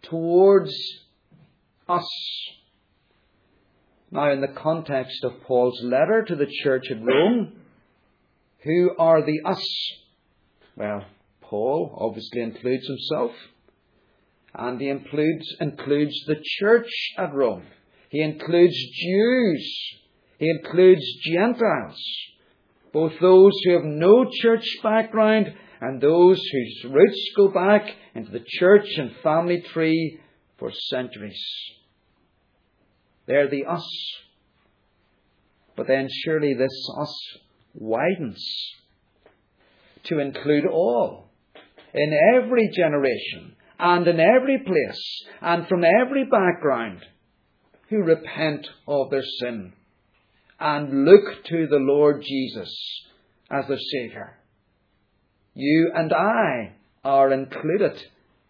towards 0.04 0.74
us. 1.90 2.08
Now, 4.16 4.32
in 4.32 4.42
the 4.42 4.48
context 4.48 5.24
of 5.24 5.44
Paul's 5.44 5.80
letter 5.84 6.24
to 6.28 6.36
the 6.36 6.48
church 6.64 6.90
at 6.90 7.04
Rome, 7.04 7.54
who 8.64 8.92
are 8.98 9.22
the 9.22 9.42
us? 9.46 9.64
Well, 10.76 11.06
Paul 11.42 11.96
obviously 12.00 12.42
includes 12.42 12.88
himself, 12.88 13.32
and 14.54 14.82
he 14.82 14.90
includes, 14.90 15.46
includes 15.60 16.16
the 16.28 16.42
church 16.60 16.90
at 17.18 17.34
Rome. 17.34 17.66
He 18.10 18.22
includes 18.22 18.76
Jews 18.76 19.96
he 20.38 20.50
includes 20.50 21.04
Gentiles, 21.24 22.02
both 22.92 23.14
those 23.22 23.54
who 23.64 23.74
have 23.74 23.86
no 23.86 24.26
church 24.42 24.66
background 24.84 25.54
and 25.80 26.02
those 26.02 26.42
whose 26.52 26.92
roots 26.92 27.30
go 27.38 27.50
back 27.50 27.90
into 28.14 28.32
the 28.32 28.44
church 28.46 28.88
and 28.98 29.16
family 29.24 29.62
tree 29.62 30.20
for 30.58 30.72
centuries. 30.72 31.42
They're 33.28 33.50
the 33.50 33.66
us. 33.66 33.88
But 35.76 35.88
then 35.88 36.08
surely 36.24 36.54
this 36.54 36.90
us 37.00 37.38
widens 37.74 38.74
to 40.06 40.20
include 40.20 40.66
all 40.66 41.30
in 41.94 42.18
every 42.36 42.70
generation 42.76 43.56
and 43.80 44.08
in 44.08 44.20
every 44.20 44.60
place 44.60 45.26
and 45.42 45.68
from 45.68 45.84
every 45.84 46.26
background 46.26 47.02
who 47.90 47.98
repent 47.98 48.68
of 48.88 49.10
their 49.10 49.24
sin 49.40 49.74
and 50.60 51.06
look 51.06 51.44
to 51.46 51.68
the 51.68 51.78
Lord 51.78 52.24
Jesus 52.24 52.74
as 53.52 53.68
their 53.68 53.78
Saviour. 53.78 54.38
You 55.54 55.92
and 55.94 56.14
I 56.14 56.76
are 57.04 57.32
included 57.32 58.02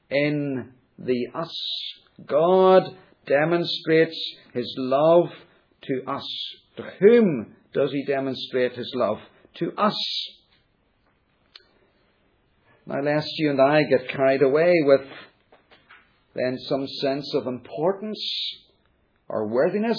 in 0.09 0.71
the 0.97 1.27
us. 1.33 1.55
God 2.25 2.83
demonstrates 3.25 4.17
His 4.53 4.73
love 4.77 5.29
to 5.83 6.03
us. 6.07 6.27
To 6.77 6.83
whom 6.99 7.55
does 7.73 7.91
He 7.91 8.05
demonstrate 8.05 8.73
His 8.73 8.91
love? 8.95 9.17
To 9.55 9.71
us. 9.77 9.97
Now, 12.85 13.01
lest 13.01 13.29
you 13.37 13.49
and 13.49 13.61
I 13.61 13.83
get 13.83 14.09
carried 14.09 14.43
away 14.43 14.73
with 14.83 15.07
then 16.35 16.57
some 16.67 16.85
sense 16.87 17.33
of 17.33 17.47
importance 17.47 18.19
or 19.27 19.47
worthiness 19.47 19.97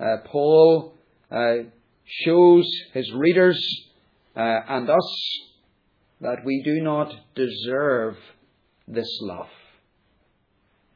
uh, 0.00 0.18
Paul 0.26 0.94
uh, 1.30 1.54
shows 2.04 2.68
his 2.92 3.12
readers 3.12 3.60
uh, 4.36 4.60
and 4.68 4.88
us 4.88 5.40
that 6.20 6.44
we 6.44 6.62
do 6.64 6.80
not 6.80 7.12
deserve 7.34 8.16
this 8.86 9.08
love. 9.22 9.48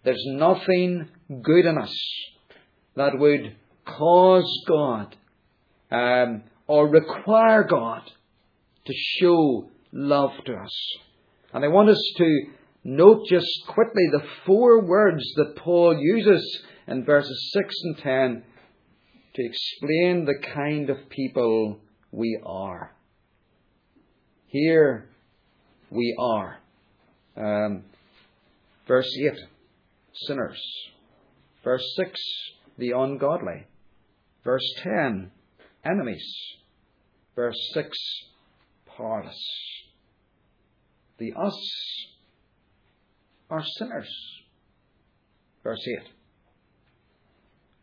There's 0.04 0.25
nothing 0.26 1.09
good 1.42 1.66
in 1.66 1.78
us 1.78 1.94
that 2.97 3.18
would 3.18 3.56
cause 3.85 4.64
God 4.68 5.16
um, 5.90 6.42
or 6.66 6.88
require 6.88 7.64
God 7.64 8.02
to 8.85 8.92
show 8.94 9.71
love 9.92 10.32
to 10.47 10.54
us. 10.54 10.97
And 11.52 11.64
I 11.64 11.68
want 11.68 11.90
us 11.90 12.02
to 12.16 12.42
note 12.85 13.26
just 13.28 13.47
quickly 13.68 14.09
the 14.11 14.25
four 14.44 14.82
words 14.82 15.23
that 15.37 15.56
Paul 15.56 15.97
uses 15.99 16.62
in 16.88 17.04
verses 17.04 17.52
6 17.52 17.75
and 17.85 17.99
10 17.99 18.42
to 19.35 19.44
explain 19.44 20.25
the 20.25 20.38
kind 20.54 20.90
of 20.90 21.09
people 21.09 21.78
we 22.11 22.40
are. 22.44 22.94
Here 24.47 25.09
we 25.90 26.16
are. 26.18 26.59
Um, 27.37 27.85
verse 28.87 29.09
8, 29.25 29.32
sinners. 30.14 30.61
Verse 31.64 31.85
6, 31.97 32.21
the 32.78 32.92
ungodly. 32.92 33.66
Verse 34.45 34.75
10, 34.83 35.31
enemies. 35.85 36.35
Verse 37.37 37.57
6, 37.75 37.88
powerless. 38.97 39.38
The 41.19 41.33
us 41.35 41.71
are 43.50 43.62
sinners. 43.78 44.11
Verse 45.62 45.87
8. 46.02 46.09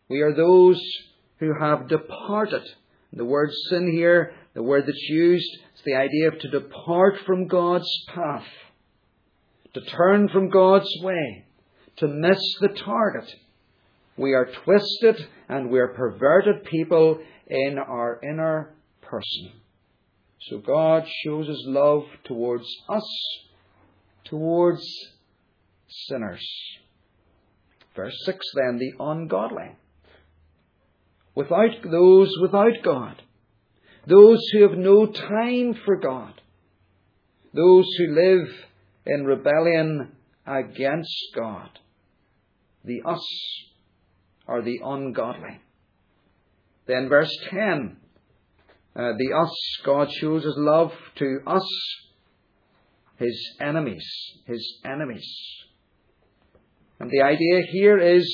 We 0.09 0.21
are 0.21 0.35
those 0.35 0.81
who 1.37 1.53
have 1.59 1.87
departed. 1.87 2.63
The 3.13 3.25
word 3.25 3.49
sin 3.69 3.91
here, 3.91 4.33
the 4.53 4.63
word 4.63 4.85
that's 4.85 5.09
used, 5.09 5.49
is 5.75 5.81
the 5.85 5.95
idea 5.95 6.27
of 6.27 6.39
to 6.39 6.49
depart 6.49 7.19
from 7.25 7.47
God's 7.47 7.89
path, 8.13 8.45
to 9.73 9.81
turn 9.81 10.27
from 10.29 10.49
God's 10.49 10.89
way, 11.01 11.45
to 11.99 12.07
miss 12.07 12.39
the 12.61 12.69
target. 12.69 13.29
We 14.17 14.33
are 14.33 14.49
twisted 14.65 15.27
and 15.47 15.69
we 15.69 15.79
are 15.79 15.89
perverted 15.89 16.65
people 16.65 17.19
in 17.47 17.77
our 17.77 18.19
inner 18.21 18.73
person. 19.01 19.51
So 20.49 20.59
God 20.59 21.05
shows 21.23 21.47
his 21.47 21.63
love 21.67 22.03
towards 22.25 22.65
us, 22.87 23.39
towards 24.25 24.83
sinners. 25.87 26.45
Verse 27.95 28.15
6 28.25 28.45
then, 28.55 28.77
the 28.77 29.03
ungodly. 29.03 29.75
Without 31.35 31.71
those 31.89 32.33
without 32.41 32.83
God, 32.83 33.21
those 34.07 34.39
who 34.51 34.61
have 34.63 34.77
no 34.77 35.05
time 35.05 35.75
for 35.85 35.97
God, 35.97 36.41
those 37.53 37.85
who 37.97 38.15
live 38.15 38.47
in 39.05 39.25
rebellion 39.25 40.11
against 40.45 41.15
God, 41.35 41.69
the 42.83 43.01
us 43.05 43.25
are 44.47 44.61
the 44.61 44.79
ungodly. 44.83 45.59
Then 46.87 47.07
verse 47.07 47.35
10, 47.49 47.97
uh, 48.95 49.11
the 49.17 49.33
us, 49.35 49.55
God 49.85 50.11
shows 50.11 50.43
his 50.43 50.55
love 50.57 50.91
to 51.17 51.39
us, 51.45 51.67
his 53.17 53.57
enemies, 53.61 54.05
his 54.47 54.79
enemies. 54.83 55.29
And 56.99 57.11
the 57.11 57.21
idea 57.21 57.61
here 57.71 57.99
is 57.99 58.27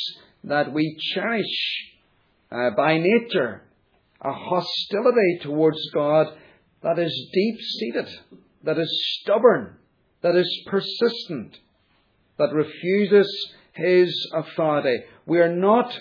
that 0.45 0.71
we 0.71 0.97
cherish 1.13 1.93
uh, 2.51 2.69
by 2.77 2.97
nature 2.97 3.61
a 4.21 4.31
hostility 4.31 5.39
towards 5.43 5.79
God 5.93 6.27
that 6.81 6.97
is 6.97 7.29
deep 7.33 7.59
seated, 7.59 8.07
that 8.63 8.79
is 8.79 9.19
stubborn, 9.21 9.75
that 10.21 10.35
is 10.35 10.63
persistent, 10.67 11.57
that 12.37 12.53
refuses 12.53 13.27
His 13.75 14.31
authority. 14.33 15.03
We 15.25 15.39
are 15.39 15.53
not 15.53 15.97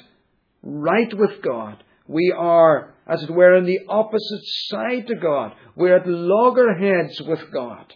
right 0.62 1.12
with 1.12 1.42
God. 1.42 1.82
We 2.06 2.34
are, 2.36 2.94
as 3.06 3.22
it 3.22 3.30
were, 3.30 3.56
on 3.56 3.64
the 3.64 3.80
opposite 3.88 4.44
side 4.68 5.06
to 5.08 5.16
God. 5.16 5.52
We're 5.74 5.96
at 5.96 6.06
loggerheads 6.06 7.20
with 7.22 7.50
God. 7.52 7.92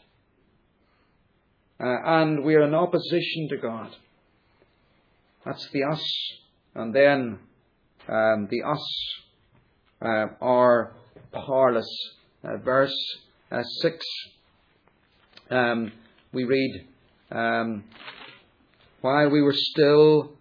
Uh, 1.81 1.97
and 2.05 2.45
we're 2.45 2.63
in 2.63 2.75
opposition 2.75 3.49
to 3.51 3.57
God. 3.59 3.95
That's 5.45 5.69
the 5.73 5.85
us. 5.85 6.05
And 6.75 6.95
then 6.95 7.39
um, 8.09 8.49
the 8.51 8.63
us 8.67 9.15
uh, 10.03 10.27
are 10.41 10.93
powerless. 11.33 11.89
Uh, 12.43 12.57
verse 12.57 12.95
uh, 13.51 13.63
6, 13.63 14.07
um, 15.51 15.93
we 16.33 16.45
read, 16.45 16.87
um, 17.31 17.85
While 19.01 19.31
we 19.31 19.43
were 19.43 19.55
still 19.55 20.33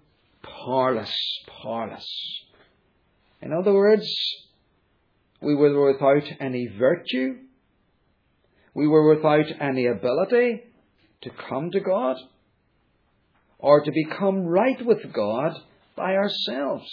powerless, 0.41 1.13
powerless. 1.61 2.07
In 3.41 3.53
other 3.53 3.73
words, 3.73 4.07
we 5.41 5.55
were 5.55 5.93
without 5.93 6.23
any 6.39 6.67
virtue, 6.67 7.37
we 8.73 8.87
were 8.87 9.15
without 9.15 9.45
any 9.59 9.85
ability 9.85 10.63
to 11.21 11.29
come 11.49 11.71
to 11.71 11.79
God 11.79 12.17
or 13.59 13.83
to 13.83 13.91
become 13.91 14.45
right 14.45 14.83
with 14.85 15.11
God 15.13 15.59
by 15.95 16.13
ourselves. 16.13 16.89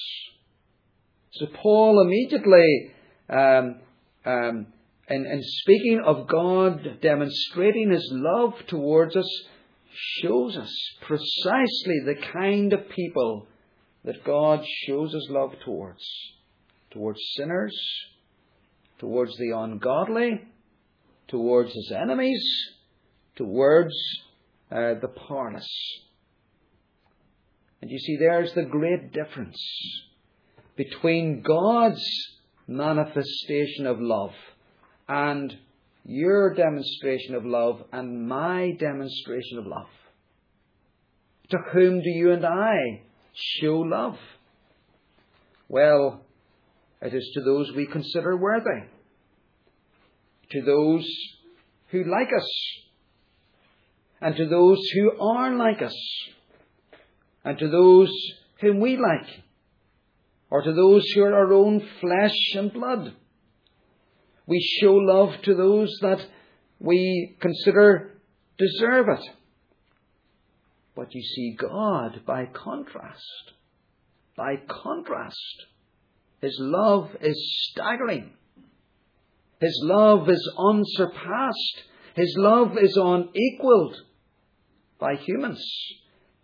So 1.32 1.46
Paul 1.62 2.00
immediately, 2.00 2.92
um, 3.28 3.80
um, 4.24 4.66
in, 5.08 5.26
in 5.26 5.40
speaking 5.42 6.00
of 6.04 6.28
God 6.28 7.00
demonstrating 7.02 7.90
his 7.90 8.08
love 8.12 8.54
towards 8.66 9.16
us, 9.16 9.28
shows 9.94 10.56
us 10.56 10.72
precisely 11.02 12.00
the 12.04 12.16
kind 12.32 12.72
of 12.72 12.88
people 12.90 13.46
that 14.04 14.24
God 14.24 14.64
shows 14.86 15.12
his 15.12 15.28
love 15.30 15.52
towards. 15.64 16.04
Towards 16.90 17.20
sinners, 17.36 17.76
towards 18.98 19.36
the 19.36 19.50
ungodly, 19.50 20.42
towards 21.28 21.72
his 21.72 21.92
enemies, 21.92 22.44
towards 23.36 23.94
uh, 24.70 24.94
the 25.00 25.08
powerless. 25.08 25.68
And 27.80 27.90
you 27.90 27.98
see, 27.98 28.16
there's 28.16 28.52
the 28.54 28.62
great 28.62 29.12
difference 29.12 29.60
between 30.76 31.42
God's 31.42 32.04
manifestation 32.66 33.86
of 33.86 34.00
love 34.00 34.32
and 35.08 35.54
your 36.04 36.54
demonstration 36.54 37.34
of 37.34 37.44
love 37.44 37.82
and 37.92 38.28
my 38.28 38.72
demonstration 38.78 39.58
of 39.58 39.66
love. 39.66 39.88
To 41.50 41.58
whom 41.72 42.00
do 42.02 42.10
you 42.10 42.32
and 42.32 42.44
I 42.44 43.02
show 43.34 43.78
love? 43.80 44.16
Well, 45.68 46.24
it 47.00 47.14
is 47.14 47.30
to 47.34 47.42
those 47.42 47.72
we 47.74 47.86
consider 47.86 48.36
worthy, 48.36 48.86
to 50.50 50.62
those 50.62 51.06
who 51.88 52.04
like 52.04 52.28
us, 52.36 52.48
and 54.20 54.36
to 54.36 54.46
those 54.46 54.78
who 54.94 55.20
are 55.20 55.54
like 55.54 55.82
us 55.82 55.94
and 57.44 57.58
to 57.58 57.68
those 57.68 58.10
whom 58.60 58.80
we 58.80 58.96
like, 58.96 59.28
or 60.50 60.62
to 60.62 60.72
those 60.72 61.04
who 61.14 61.22
are 61.22 61.34
our 61.34 61.52
own 61.52 61.86
flesh 62.00 62.36
and 62.54 62.72
blood. 62.72 63.14
We 64.46 64.60
show 64.60 64.94
love 64.94 65.40
to 65.42 65.54
those 65.54 65.96
that 66.02 66.24
we 66.78 67.36
consider 67.40 68.12
deserve 68.58 69.08
it. 69.08 69.30
But 70.94 71.14
you 71.14 71.22
see, 71.22 71.56
God, 71.58 72.22
by 72.26 72.46
contrast, 72.46 73.52
by 74.36 74.56
contrast, 74.68 75.66
His 76.40 76.56
love 76.60 77.10
is 77.20 77.68
staggering. 77.70 78.32
His 79.60 79.80
love 79.82 80.28
is 80.28 80.52
unsurpassed. 80.58 81.82
His 82.14 82.34
love 82.36 82.76
is 82.78 82.96
unequaled 82.96 83.96
by 84.98 85.14
humans 85.16 85.64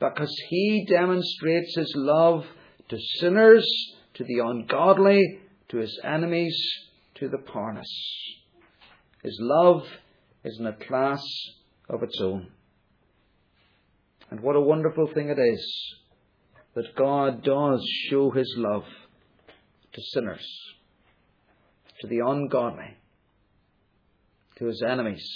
because 0.00 0.34
he 0.48 0.86
demonstrates 0.88 1.76
his 1.76 1.92
love 1.94 2.46
to 2.88 2.98
sinners, 3.18 3.66
to 4.14 4.24
the 4.24 4.38
ungodly, 4.38 5.40
to 5.68 5.76
his 5.76 6.00
enemies, 6.02 6.58
to 7.20 7.28
the 7.28 7.38
powerless. 7.38 7.92
His 9.22 9.38
love 9.40 9.82
is 10.42 10.58
in 10.58 10.66
a 10.66 10.72
class 10.72 11.22
of 11.88 12.02
its 12.02 12.18
own. 12.20 12.48
And 14.30 14.40
what 14.40 14.56
a 14.56 14.60
wonderful 14.60 15.08
thing 15.12 15.28
it 15.28 15.38
is 15.38 15.94
that 16.74 16.96
God 16.96 17.44
does 17.44 17.86
show 18.08 18.30
his 18.30 18.52
love 18.56 18.84
to 19.92 20.00
sinners, 20.14 20.46
to 22.00 22.06
the 22.06 22.20
ungodly, 22.20 22.96
to 24.58 24.66
his 24.66 24.82
enemies, 24.82 25.28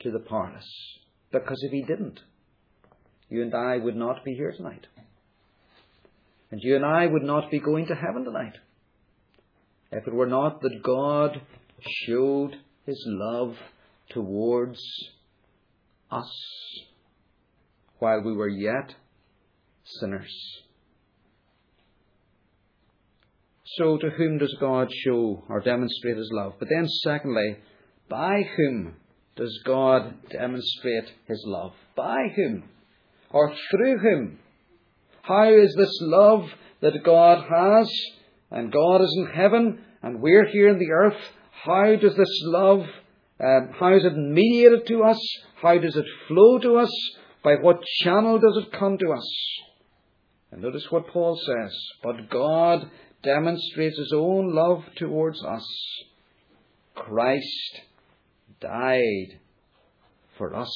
to 0.00 0.10
the 0.10 0.20
powerless. 0.20 0.68
Because 1.32 1.60
if 1.62 1.72
he 1.72 1.82
didn't, 1.82 2.20
you 3.28 3.42
and 3.42 3.54
I 3.54 3.78
would 3.78 3.96
not 3.96 4.24
be 4.24 4.34
here 4.34 4.52
tonight. 4.52 4.86
And 6.52 6.60
you 6.62 6.76
and 6.76 6.84
I 6.84 7.06
would 7.06 7.24
not 7.24 7.50
be 7.50 7.58
going 7.58 7.86
to 7.86 7.94
heaven 7.94 8.24
tonight 8.24 8.54
if 9.94 10.06
it 10.06 10.14
were 10.14 10.26
not 10.26 10.60
that 10.62 10.82
God 10.82 11.40
showed 12.06 12.56
his 12.86 13.02
love 13.06 13.56
towards 14.10 14.80
us 16.10 16.30
while 17.98 18.22
we 18.22 18.32
were 18.32 18.48
yet 18.48 18.94
sinners. 19.84 20.34
So, 23.76 23.96
to 23.96 24.10
whom 24.10 24.38
does 24.38 24.54
God 24.60 24.88
show 25.04 25.42
or 25.48 25.60
demonstrate 25.60 26.16
his 26.16 26.30
love? 26.32 26.54
But 26.58 26.68
then, 26.68 26.86
secondly, 27.02 27.56
by 28.08 28.42
whom 28.56 28.94
does 29.36 29.58
God 29.64 30.14
demonstrate 30.30 31.10
his 31.26 31.42
love? 31.46 31.72
By 31.96 32.28
whom? 32.36 32.64
or 33.34 33.52
through 33.70 33.98
him. 33.98 34.38
How 35.22 35.52
is 35.52 35.74
this 35.76 35.98
love 36.02 36.48
that 36.80 37.02
God 37.04 37.44
has, 37.50 37.90
and 38.54 38.72
God 38.72 39.02
is 39.02 39.12
in 39.18 39.34
heaven, 39.34 39.80
and 40.00 40.20
we're 40.20 40.46
here 40.46 40.68
in 40.68 40.78
the 40.78 40.92
earth, 40.92 41.20
How 41.64 41.96
does 41.96 42.14
this 42.16 42.40
love, 42.44 42.86
um, 43.40 43.70
how 43.78 43.96
is 43.96 44.04
it 44.04 44.16
mediated 44.16 44.86
to 44.86 45.02
us? 45.02 45.18
How 45.60 45.76
does 45.76 45.96
it 45.96 46.04
flow 46.28 46.60
to 46.60 46.76
us? 46.76 46.90
By 47.42 47.56
what 47.56 47.82
channel 48.02 48.38
does 48.38 48.64
it 48.64 48.78
come 48.78 48.96
to 48.96 49.10
us? 49.10 49.28
And 50.52 50.62
notice 50.62 50.86
what 50.88 51.08
Paul 51.08 51.36
says. 51.44 51.76
But 52.04 52.30
God 52.30 52.88
demonstrates 53.24 53.98
his 53.98 54.12
own 54.14 54.54
love 54.54 54.84
towards 54.98 55.42
us. 55.42 55.66
Christ 56.94 57.80
died 58.60 59.40
for 60.38 60.54
us. 60.54 60.72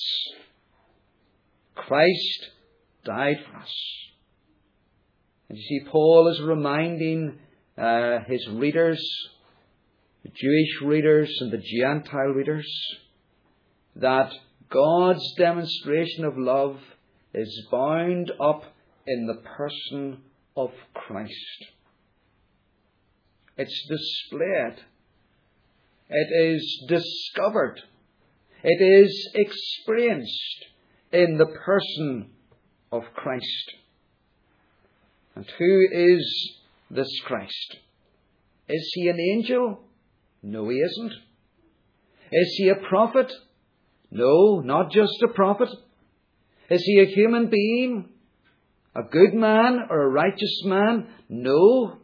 Christ 1.76 2.48
died 3.04 3.36
for 3.48 3.56
us. 3.56 3.74
And 5.48 5.56
you 5.56 5.64
see, 5.64 5.88
Paul 5.88 6.28
is 6.28 6.40
reminding 6.40 7.38
uh, 7.78 8.24
his 8.26 8.46
readers, 8.48 9.00
the 10.24 10.30
Jewish 10.30 10.82
readers 10.82 11.34
and 11.40 11.52
the 11.52 11.62
Gentile 11.62 12.34
readers, 12.34 12.68
that 13.96 14.32
God's 14.70 15.34
demonstration 15.36 16.24
of 16.24 16.36
love 16.36 16.78
is 17.34 17.66
bound 17.70 18.32
up 18.40 18.64
in 19.06 19.26
the 19.26 19.40
person 19.56 20.18
of 20.56 20.70
Christ. 20.94 21.64
It's 23.56 23.88
displayed. 23.88 24.84
It 26.10 26.54
is 26.54 26.84
discovered. 26.88 27.80
It 28.62 28.82
is 28.82 29.30
experienced 29.34 30.64
in 31.12 31.38
the 31.38 31.46
person 31.46 32.30
of 32.90 33.02
Christ. 33.14 33.72
And 35.34 35.46
who 35.58 35.88
is 35.92 36.57
this 36.90 37.08
Christ? 37.24 37.76
Is 38.68 38.90
he 38.94 39.08
an 39.08 39.18
angel? 39.20 39.80
No, 40.42 40.68
he 40.68 40.76
isn't. 40.76 41.12
Is 42.30 42.54
he 42.58 42.68
a 42.68 42.88
prophet? 42.88 43.32
No, 44.10 44.60
not 44.60 44.90
just 44.90 45.22
a 45.22 45.28
prophet. 45.28 45.68
Is 46.70 46.82
he 46.84 47.00
a 47.00 47.06
human 47.06 47.48
being? 47.48 48.10
A 48.94 49.02
good 49.02 49.34
man 49.34 49.80
or 49.90 50.02
a 50.02 50.10
righteous 50.10 50.62
man? 50.64 51.08
No. 51.28 51.98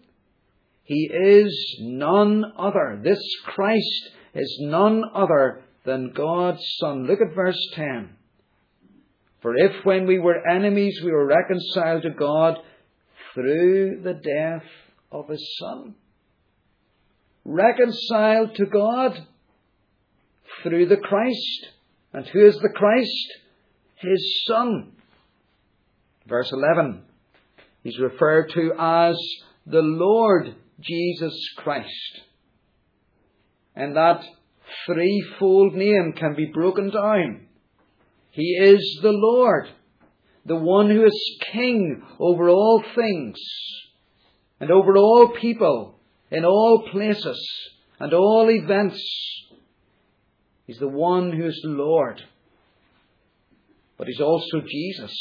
He 0.85 1.11
is 1.13 1.77
none 1.81 2.45
other. 2.59 3.01
This 3.03 3.21
Christ 3.45 4.11
is 4.35 4.59
none 4.61 5.03
other 5.15 5.63
than 5.85 6.13
God's 6.15 6.63
Son. 6.79 7.07
Look 7.07 7.21
at 7.21 7.35
verse 7.35 7.59
10. 7.75 8.11
For 9.41 9.57
if 9.57 9.85
when 9.85 10.07
we 10.07 10.19
were 10.19 10.47
enemies 10.49 11.01
we 11.05 11.11
were 11.11 11.27
reconciled 11.27 12.03
to 12.03 12.11
God 12.11 12.59
through 13.35 14.01
the 14.03 14.15
death 14.15 14.69
of 15.13 15.29
His 15.29 15.57
Son. 15.61 15.95
Reconciled 17.45 18.55
to 18.57 18.67
God 18.67 19.27
through 20.63 20.87
the 20.87 20.97
Christ. 20.97 21.67
And 22.13 22.27
who 22.27 22.47
is 22.47 22.57
the 22.59 22.73
Christ? 22.75 23.33
His 23.97 24.45
Son. 24.47 24.93
Verse 26.27 26.51
11. 26.53 27.03
He's 27.83 27.99
referred 27.99 28.51
to 28.55 28.73
as 28.79 29.17
the 29.67 29.83
Lord 29.83 30.55
Jesus 30.81 31.35
Christ. 31.59 32.21
And 33.77 33.97
that 33.97 34.25
threefold 34.87 35.75
name 35.75 36.15
can 36.17 36.35
be 36.35 36.47
broken 36.47 36.91
down. 36.91 37.47
He 38.31 38.57
is 38.61 39.01
the 39.03 39.13
Lord, 39.13 39.69
the 40.47 40.57
one 40.57 40.91
who 40.91 41.05
is 41.05 41.39
king 41.53 42.03
over 42.19 42.49
all 42.49 42.83
things 42.95 43.39
and 44.61 44.71
over 44.71 44.97
all 44.97 45.33
people 45.41 45.99
in 46.31 46.45
all 46.45 46.89
places 46.91 47.41
and 47.99 48.13
all 48.13 48.51
events. 48.51 49.01
He's 50.67 50.79
the 50.79 50.89
one 50.89 51.33
who 51.33 51.47
is 51.47 51.61
Lord. 51.65 52.23
But 53.97 54.09
he's 54.09 54.21
also 54.21 54.61
Jesus, 54.61 55.17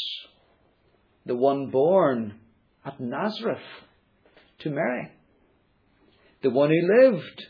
the 1.26 1.36
one 1.36 1.70
born 1.70 2.34
at 2.84 3.00
Nazareth 3.00 3.58
to 4.60 4.70
Mary, 4.70 5.10
the 6.42 6.50
one 6.50 6.70
who 6.70 7.02
lived 7.02 7.46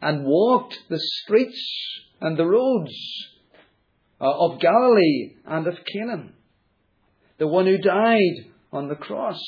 and 0.00 0.24
walked 0.24 0.78
the 0.88 1.00
streets 1.00 2.00
and 2.20 2.36
the 2.36 2.46
roads 2.46 2.94
uh, 4.20 4.24
of 4.24 4.60
Galilee 4.60 5.34
and 5.44 5.66
of 5.66 5.76
Canaan, 5.92 6.34
the 7.38 7.46
one 7.46 7.66
who 7.66 7.78
died 7.78 8.46
on 8.72 8.88
the 8.88 8.94
cross. 8.94 9.40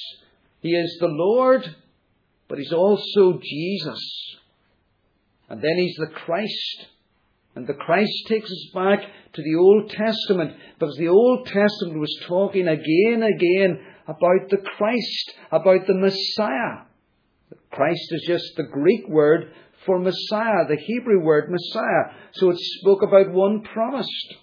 He 0.60 0.70
is 0.70 0.96
the 1.00 1.08
Lord, 1.08 1.62
but 2.48 2.58
he's 2.58 2.72
also 2.72 3.38
Jesus. 3.42 4.00
And 5.48 5.62
then 5.62 5.76
he's 5.76 5.96
the 5.96 6.08
Christ. 6.08 6.86
And 7.54 7.66
the 7.66 7.74
Christ 7.74 8.12
takes 8.28 8.50
us 8.50 8.70
back 8.74 9.00
to 9.32 9.42
the 9.42 9.56
Old 9.56 9.90
Testament 9.90 10.56
because 10.78 10.96
the 10.96 11.08
Old 11.08 11.46
Testament 11.46 11.98
was 11.98 12.24
talking 12.26 12.68
again 12.68 13.22
and 13.22 13.24
again 13.24 13.80
about 14.06 14.50
the 14.50 14.58
Christ, 14.58 15.34
about 15.50 15.86
the 15.86 15.94
Messiah. 15.94 16.84
Christ 17.70 18.08
is 18.10 18.24
just 18.26 18.56
the 18.56 18.64
Greek 18.64 19.08
word 19.08 19.52
for 19.84 19.98
Messiah, 19.98 20.66
the 20.68 20.76
Hebrew 20.76 21.20
word 21.22 21.50
Messiah. 21.50 22.14
So 22.32 22.50
it 22.50 22.58
spoke 22.58 23.02
about 23.02 23.32
one 23.32 23.62
promised. 23.62 24.34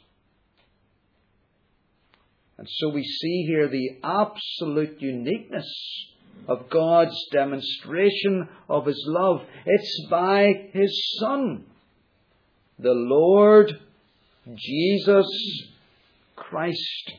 And 2.58 2.68
so 2.70 2.90
we 2.90 3.04
see 3.04 3.46
here 3.48 3.68
the 3.68 3.98
absolute 4.04 5.02
uniqueness 5.02 5.68
of 6.48 6.70
God's 6.70 7.18
demonstration 7.32 8.48
of 8.70 8.86
His 8.86 9.04
love. 9.08 9.42
It's 9.66 10.08
by 10.10 10.70
His 10.74 11.18
Son, 11.20 11.66
the 12.78 12.94
Lord 12.94 13.80
Jesus 14.56 15.28
Christ. 16.36 17.14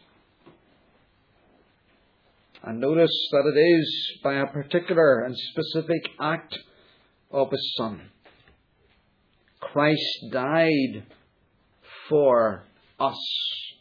And 2.63 2.81
notice 2.81 3.29
that 3.33 3.53
it 3.55 3.59
is 3.59 4.19
by 4.23 4.35
a 4.35 4.47
particular 4.47 5.25
and 5.25 5.37
specific 5.37 6.09
act 6.21 6.59
of 7.31 7.51
His 7.51 7.75
Son. 7.77 8.03
Christ 9.61 10.27
died 10.31 11.05
for 12.09 12.65
us. 13.01 13.74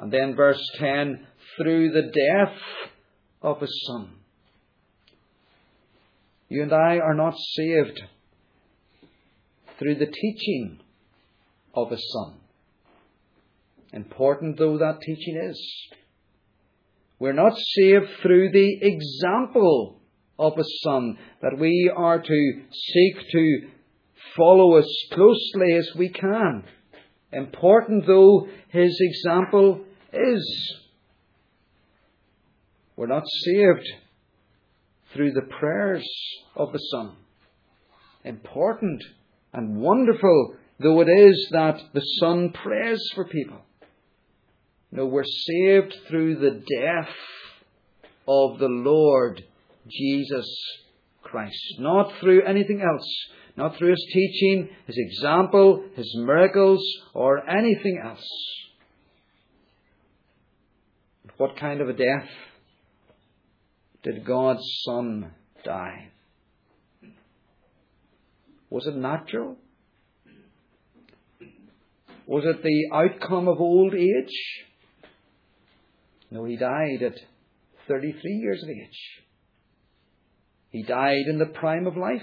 And 0.00 0.10
then 0.10 0.34
verse 0.34 0.66
10 0.78 1.26
through 1.58 1.90
the 1.90 2.02
death 2.02 2.56
of 3.42 3.60
his 3.60 3.84
Son. 3.86 4.08
You 6.48 6.62
and 6.62 6.72
I 6.72 6.98
are 6.98 7.14
not 7.14 7.34
saved 7.36 8.00
through 9.78 9.96
the 9.96 10.06
teaching 10.06 10.80
of 11.74 11.90
his 11.90 12.02
Son. 12.12 12.38
Important 13.92 14.56
though 14.56 14.78
that 14.78 15.02
teaching 15.02 15.38
is. 15.50 15.60
We're 17.18 17.34
not 17.34 17.52
saved 17.54 18.06
through 18.22 18.52
the 18.52 18.78
example 18.80 20.00
of 20.38 20.56
his 20.56 20.80
Son 20.82 21.18
that 21.42 21.58
we 21.58 21.92
are 21.94 22.22
to 22.22 22.52
seek 22.72 23.30
to 23.32 23.68
follow 24.34 24.78
as 24.78 24.88
closely 25.12 25.74
as 25.74 25.90
we 25.94 26.08
can. 26.08 26.64
Important 27.32 28.06
though 28.06 28.48
his 28.70 28.98
example 28.98 29.84
is. 30.12 30.76
We're 32.96 33.06
not 33.06 33.24
saved 33.26 33.86
through 35.14 35.32
the 35.32 35.48
prayers 35.58 36.06
of 36.56 36.72
the 36.72 36.78
Son. 36.78 37.16
Important 38.24 39.02
and 39.52 39.76
wonderful 39.76 40.56
though 40.80 41.00
it 41.00 41.08
is 41.08 41.48
that 41.52 41.80
the 41.92 42.00
Son 42.00 42.50
prays 42.50 43.00
for 43.14 43.26
people. 43.26 43.58
No, 44.90 45.06
we're 45.06 45.24
saved 45.24 45.94
through 46.08 46.36
the 46.36 46.62
death 46.80 47.14
of 48.26 48.58
the 48.58 48.68
Lord 48.68 49.44
Jesus 49.88 50.48
Christ, 51.22 51.76
not 51.78 52.12
through 52.20 52.42
anything 52.42 52.80
else, 52.80 53.06
not 53.56 53.76
through 53.76 53.90
his 53.90 54.06
teaching, 54.12 54.68
his 54.86 54.96
example, 54.98 55.84
his 55.94 56.12
miracles, 56.16 56.82
or 57.14 57.48
anything 57.48 58.00
else. 58.02 58.26
What 61.40 61.56
kind 61.56 61.80
of 61.80 61.88
a 61.88 61.94
death 61.94 62.28
did 64.02 64.26
God's 64.26 64.60
Son 64.84 65.32
die? 65.64 66.10
Was 68.68 68.86
it 68.86 68.94
natural? 68.94 69.56
Was 72.26 72.44
it 72.44 72.62
the 72.62 72.88
outcome 72.92 73.48
of 73.48 73.58
old 73.58 73.94
age? 73.94 74.36
No, 76.30 76.44
he 76.44 76.58
died 76.58 77.02
at 77.02 77.14
33 77.88 78.20
years 78.22 78.62
of 78.62 78.68
age. 78.68 79.00
He 80.68 80.82
died 80.82 81.24
in 81.26 81.38
the 81.38 81.46
prime 81.46 81.86
of 81.86 81.96
life. 81.96 82.20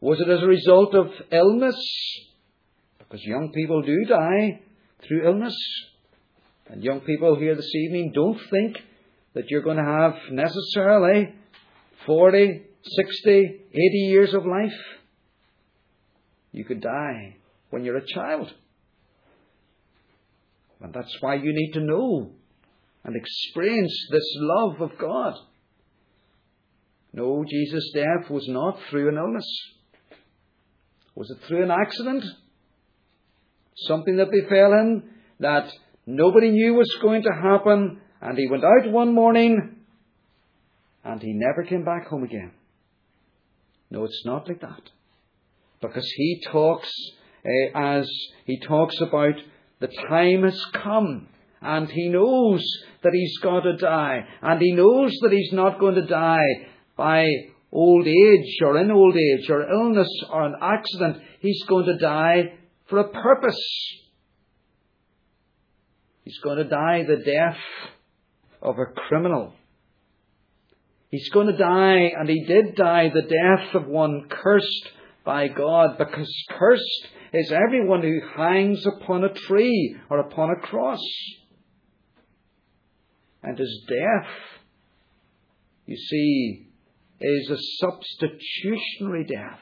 Was 0.00 0.22
it 0.26 0.30
as 0.30 0.42
a 0.42 0.46
result 0.46 0.94
of 0.94 1.08
illness? 1.30 1.76
Because 2.98 3.20
young 3.24 3.52
people 3.54 3.82
do 3.82 4.06
die 4.08 4.62
through 5.06 5.26
illness. 5.26 5.54
And 6.68 6.82
young 6.82 7.00
people 7.00 7.36
here 7.36 7.54
this 7.54 7.74
evening, 7.74 8.12
don't 8.14 8.38
think 8.50 8.76
that 9.34 9.44
you're 9.48 9.62
going 9.62 9.78
to 9.78 9.84
have 9.84 10.14
necessarily 10.30 11.34
40, 12.06 12.62
60, 12.82 13.30
80 13.30 13.98
years 13.98 14.34
of 14.34 14.44
life. 14.44 14.78
You 16.52 16.64
could 16.64 16.80
die 16.80 17.36
when 17.70 17.84
you're 17.84 17.96
a 17.96 18.06
child. 18.06 18.52
And 20.80 20.92
that's 20.92 21.16
why 21.20 21.34
you 21.34 21.52
need 21.52 21.72
to 21.72 21.80
know 21.80 22.32
and 23.04 23.16
experience 23.16 24.06
this 24.10 24.36
love 24.36 24.80
of 24.80 24.98
God. 24.98 25.34
No, 27.12 27.44
Jesus' 27.48 27.90
death 27.94 28.30
was 28.30 28.46
not 28.48 28.78
through 28.90 29.08
an 29.08 29.16
illness. 29.16 29.48
Was 31.14 31.30
it 31.30 31.46
through 31.46 31.64
an 31.64 31.70
accident? 31.70 32.24
Something 33.76 34.16
that 34.16 34.30
befell 34.30 34.72
him 34.72 35.04
that 35.40 35.70
nobody 36.16 36.50
knew 36.50 36.74
was 36.74 36.98
going 37.02 37.22
to 37.22 37.30
happen, 37.32 38.00
and 38.20 38.36
he 38.36 38.48
went 38.48 38.64
out 38.64 38.90
one 38.90 39.14
morning 39.14 39.76
and 41.04 41.22
he 41.22 41.32
never 41.32 41.64
came 41.64 41.84
back 41.84 42.08
home 42.08 42.24
again. 42.24 42.52
No, 43.90 44.04
it's 44.04 44.22
not 44.26 44.48
like 44.48 44.60
that. 44.60 44.82
Because 45.80 46.06
he 46.16 46.42
talks 46.50 46.90
uh, 47.46 47.78
as 47.78 48.10
he 48.44 48.60
talks 48.60 49.00
about 49.00 49.34
the 49.80 49.88
time 50.08 50.42
has 50.42 50.62
come 50.74 51.28
and 51.62 51.88
he 51.88 52.08
knows 52.08 52.62
that 53.02 53.12
he's 53.12 53.38
got 53.38 53.60
to 53.60 53.76
die 53.76 54.24
and 54.42 54.60
he 54.60 54.72
knows 54.72 55.16
that 55.22 55.32
he's 55.32 55.52
not 55.52 55.78
going 55.78 55.94
to 55.94 56.06
die 56.06 56.68
by 56.96 57.26
old 57.72 58.06
age 58.06 58.58
or 58.62 58.78
in 58.78 58.90
old 58.90 59.16
age 59.16 59.48
or 59.48 59.62
illness 59.62 60.08
or 60.30 60.42
an 60.42 60.56
accident. 60.60 61.22
He's 61.40 61.62
going 61.68 61.86
to 61.86 61.96
die 61.96 62.54
for 62.88 62.98
a 62.98 63.08
purpose. 63.08 63.60
He's 66.28 66.40
going 66.40 66.58
to 66.58 66.64
die 66.64 67.04
the 67.08 67.24
death 67.24 67.56
of 68.60 68.78
a 68.78 68.84
criminal. 68.84 69.54
He's 71.10 71.30
going 71.30 71.46
to 71.46 71.56
die, 71.56 72.12
and 72.18 72.28
he 72.28 72.44
did 72.44 72.74
die 72.74 73.08
the 73.08 73.22
death 73.22 73.74
of 73.74 73.86
one 73.86 74.28
cursed 74.28 74.90
by 75.24 75.48
God, 75.48 75.96
because 75.96 76.30
cursed 76.50 77.08
is 77.32 77.50
everyone 77.50 78.02
who 78.02 78.20
hangs 78.36 78.84
upon 78.84 79.24
a 79.24 79.32
tree 79.32 79.96
or 80.10 80.18
upon 80.18 80.50
a 80.50 80.60
cross. 80.66 81.00
And 83.42 83.58
his 83.58 83.86
death, 83.88 84.30
you 85.86 85.96
see, 85.96 86.68
is 87.22 87.50
a 87.50 87.56
substitutionary 87.80 89.24
death. 89.24 89.60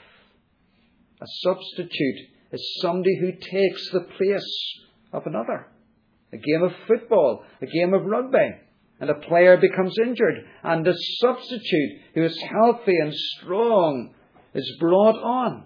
A 1.23 1.27
substitute 1.45 2.27
is 2.51 2.79
somebody 2.81 3.17
who 3.21 3.31
takes 3.31 3.89
the 3.93 4.01
place 4.19 4.73
of 5.13 5.27
another. 5.27 5.69
A 6.37 6.39
game 6.39 6.63
of 6.63 6.73
football, 6.87 7.45
a 7.63 7.67
game 7.67 7.95
of 7.95 8.05
rugby, 8.05 8.51
and 9.01 9.09
a 9.09 9.15
player 9.15 9.57
becomes 9.57 9.95
injured, 9.99 10.45
and 10.63 10.85
the 10.85 10.93
substitute 10.93 12.01
who 12.15 12.25
is 12.25 12.39
healthy 12.43 12.99
and 13.01 13.15
strong 13.15 14.15
is 14.53 14.77
brought 14.79 15.17
on. 15.17 15.65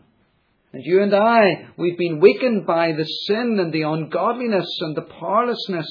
And 0.72 0.84
you 0.84 1.02
and 1.02 1.12
I, 1.12 1.70
we've 1.76 1.98
been 1.98 2.20
weakened 2.20 2.68
by 2.68 2.92
the 2.92 3.04
sin 3.04 3.58
and 3.58 3.72
the 3.72 3.82
ungodliness 3.82 4.68
and 4.82 4.96
the 4.96 5.08
powerlessness 5.18 5.88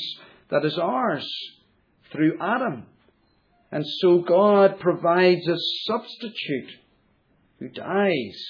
that 0.49 0.63
is 0.63 0.77
ours 0.77 1.29
through 2.13 2.37
Adam. 2.39 2.85
And 3.73 3.83
so 3.99 4.19
God 4.19 4.79
provides 4.79 5.45
a 5.45 5.57
substitute 5.87 6.71
who 7.59 7.67
dies 7.67 8.45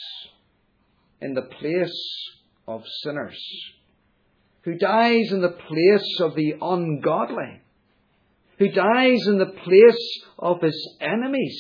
in 1.22 1.34
the 1.34 1.50
place 1.60 2.30
of 2.68 2.84
sinners, 3.04 3.42
who 4.62 4.76
dies 4.76 5.32
in 5.32 5.42
the 5.42 5.50
place 5.50 6.20
of 6.20 6.36
the 6.36 6.56
ungodly, 6.62 7.62
who 8.58 8.70
dies 8.70 9.26
in 9.28 9.38
the 9.38 9.54
place 9.64 10.22
of 10.38 10.62
his 10.62 10.98
enemies. 11.00 11.60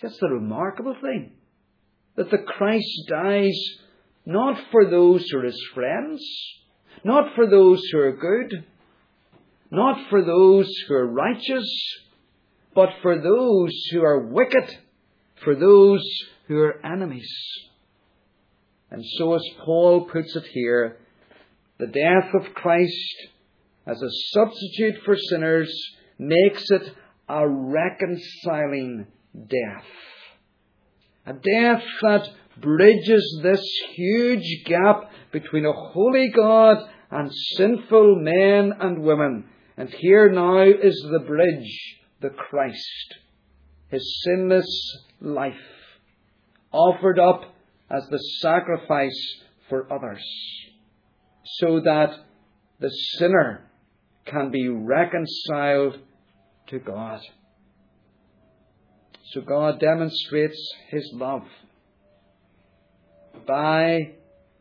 That's 0.00 0.18
the 0.18 0.28
remarkable 0.28 0.96
thing. 1.00 1.32
That 2.16 2.30
the 2.30 2.38
Christ 2.38 3.04
dies 3.08 3.56
not 4.26 4.58
for 4.70 4.90
those 4.90 5.24
who 5.30 5.38
are 5.38 5.44
his 5.44 5.62
friends, 5.74 6.22
not 7.04 7.34
for 7.34 7.48
those 7.48 7.82
who 7.92 7.98
are 7.98 8.16
good, 8.16 8.64
not 9.70 10.10
for 10.10 10.22
those 10.22 10.68
who 10.86 10.94
are 10.94 11.06
righteous, 11.06 11.68
but 12.74 12.90
for 13.00 13.20
those 13.20 13.72
who 13.92 14.02
are 14.02 14.26
wicked, 14.26 14.76
for 15.44 15.54
those 15.54 16.04
who 16.46 16.58
are 16.58 16.84
enemies. 16.84 17.30
And 18.90 19.04
so, 19.16 19.34
as 19.34 19.42
Paul 19.64 20.04
puts 20.04 20.36
it 20.36 20.44
here, 20.52 20.98
the 21.82 21.88
death 21.88 22.32
of 22.34 22.54
Christ 22.54 23.26
as 23.88 24.00
a 24.00 24.10
substitute 24.30 25.02
for 25.04 25.16
sinners 25.16 25.68
makes 26.16 26.64
it 26.70 26.92
a 27.28 27.48
reconciling 27.48 29.08
death. 29.34 29.84
A 31.26 31.32
death 31.32 31.82
that 32.02 32.28
bridges 32.60 33.40
this 33.42 33.64
huge 33.96 34.64
gap 34.64 35.10
between 35.32 35.66
a 35.66 35.72
holy 35.72 36.28
God 36.28 36.88
and 37.10 37.32
sinful 37.56 38.14
men 38.14 38.72
and 38.78 39.02
women. 39.02 39.46
And 39.76 39.88
here 39.90 40.30
now 40.30 40.62
is 40.62 41.04
the 41.10 41.24
bridge, 41.26 41.98
the 42.20 42.30
Christ, 42.30 43.14
his 43.88 44.22
sinless 44.24 44.68
life, 45.20 45.54
offered 46.70 47.18
up 47.18 47.42
as 47.90 48.06
the 48.08 48.20
sacrifice 48.40 49.42
for 49.68 49.92
others, 49.92 50.22
so 51.58 51.80
that 51.80 52.10
the 52.80 52.90
sinner 53.18 53.64
can 54.26 54.50
be 54.50 54.68
reconciled 54.68 55.98
to 56.68 56.78
God. 56.78 57.20
So 59.32 59.40
God 59.40 59.80
demonstrates 59.80 60.58
His 60.88 61.10
love 61.14 61.42
by 63.46 63.98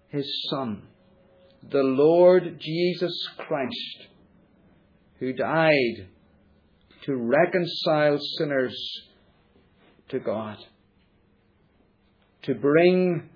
His 0.10 0.26
Son, 0.50 0.84
the 1.70 1.84
Lord 1.84 2.60
Jesus 2.60 3.14
Christ, 3.38 4.08
who 5.20 5.34
died 5.34 6.08
to 7.06 7.16
reconcile 7.16 8.18
sinners 8.38 8.78
to 10.10 10.20
God, 10.20 10.58
to 12.44 12.56
bring, 12.56 13.30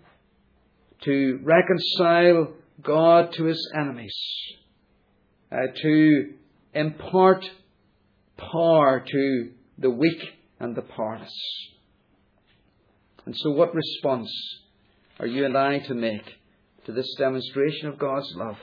to 1.04 1.40
reconcile 1.44 2.54
God 2.82 3.34
to 3.34 3.46
His 3.46 3.72
enemies 3.76 4.16
uh, 5.52 5.68
to 5.82 6.34
impart 6.74 7.46
power 8.38 9.04
to 9.06 9.52
the 9.78 9.90
weak 9.90 10.22
and 10.60 10.76
the 10.76 10.82
powerless. 10.82 11.34
And 13.26 13.36
so, 13.36 13.52
what 13.52 13.74
response 13.74 14.30
are 15.20 15.28
you 15.28 15.46
and 15.46 15.58
I 15.58 15.80
to 15.80 15.94
make 15.94 16.26
to 16.86 16.92
this 16.92 17.16
demonstration 17.18 17.90
of 17.90 17.98
God's 17.98 18.32
love? 18.36 18.58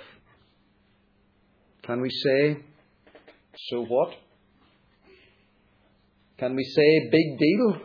Can 1.82 2.00
we 2.00 2.10
say, 2.10 2.58
so 3.70 3.84
what? 3.84 4.10
Can 6.38 6.54
we 6.54 6.64
say, 6.64 7.10
big 7.10 7.38
deal? 7.38 7.80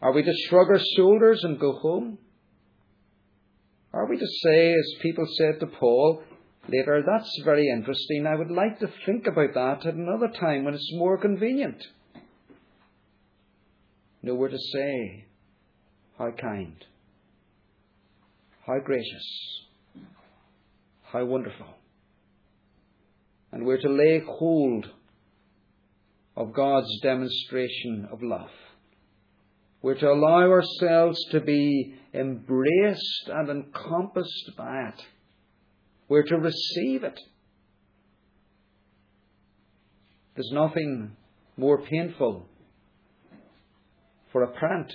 Are 0.00 0.12
we 0.12 0.22
to 0.22 0.32
shrug 0.48 0.68
our 0.68 0.80
shoulders 0.96 1.42
and 1.42 1.58
go 1.58 1.72
home? 1.72 2.18
Are 3.92 4.06
we 4.06 4.18
to 4.18 4.26
say, 4.42 4.72
as 4.72 4.94
people 5.02 5.26
said 5.38 5.60
to 5.60 5.66
Paul, 5.66 6.22
later, 6.68 7.02
that's 7.06 7.40
very 7.44 7.68
interesting. 7.68 8.26
I 8.26 8.36
would 8.36 8.50
like 8.50 8.78
to 8.80 8.92
think 9.06 9.26
about 9.26 9.54
that 9.54 9.86
at 9.86 9.94
another 9.94 10.28
time 10.28 10.64
when 10.64 10.74
it's 10.74 10.92
more 10.92 11.16
convenient. 11.18 11.82
Nowhere 14.22 14.50
to 14.50 14.58
say 14.58 15.26
how 16.18 16.32
kind, 16.32 16.84
how 18.66 18.78
gracious, 18.80 19.62
how 21.04 21.24
wonderful. 21.24 21.66
And 23.52 23.64
we're 23.64 23.80
to 23.80 23.88
lay 23.88 24.20
hold 24.26 24.86
of 26.36 26.52
God's 26.52 27.00
demonstration 27.00 28.08
of 28.12 28.22
love. 28.22 28.50
We're 29.80 29.94
to 29.94 30.08
allow 30.08 30.50
ourselves 30.50 31.18
to 31.30 31.40
be 31.40 31.94
embraced 32.12 33.28
and 33.28 33.48
encompassed 33.48 34.50
by 34.56 34.88
it. 34.88 35.02
We're 36.08 36.24
to 36.24 36.36
receive 36.36 37.04
it. 37.04 37.18
There's 40.34 40.50
nothing 40.52 41.16
more 41.56 41.82
painful 41.82 42.46
for 44.32 44.42
a 44.42 44.52
parent 44.52 44.92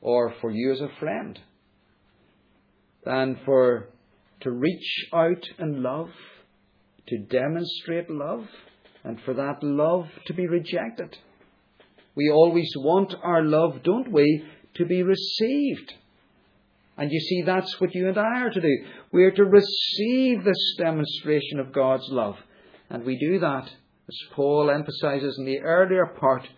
or 0.00 0.34
for 0.40 0.50
you 0.50 0.72
as 0.72 0.80
a 0.80 1.00
friend 1.00 1.38
than 3.04 3.38
for 3.44 3.88
to 4.40 4.50
reach 4.50 5.06
out 5.12 5.42
in 5.58 5.82
love, 5.82 6.10
to 7.08 7.18
demonstrate 7.18 8.10
love, 8.10 8.46
and 9.04 9.20
for 9.24 9.34
that 9.34 9.62
love 9.62 10.06
to 10.26 10.34
be 10.34 10.46
rejected. 10.46 11.16
We 12.16 12.30
always 12.30 12.72
want 12.76 13.14
our 13.22 13.44
love, 13.44 13.82
don't 13.84 14.10
we, 14.10 14.44
to 14.74 14.86
be 14.86 15.02
received. 15.02 15.92
And 16.96 17.10
you 17.12 17.20
see, 17.20 17.42
that's 17.42 17.78
what 17.78 17.94
you 17.94 18.08
and 18.08 18.16
I 18.16 18.40
are 18.40 18.50
to 18.50 18.60
do. 18.60 18.84
We 19.12 19.24
are 19.24 19.32
to 19.32 19.44
receive 19.44 20.42
this 20.42 20.74
demonstration 20.78 21.60
of 21.60 21.72
God's 21.72 22.08
love. 22.08 22.36
And 22.88 23.04
we 23.04 23.18
do 23.18 23.38
that, 23.40 23.64
as 23.64 24.18
Paul 24.34 24.70
emphasizes 24.70 25.36
in 25.38 25.44
the 25.44 25.60
earlier 25.60 26.06
part 26.18 26.48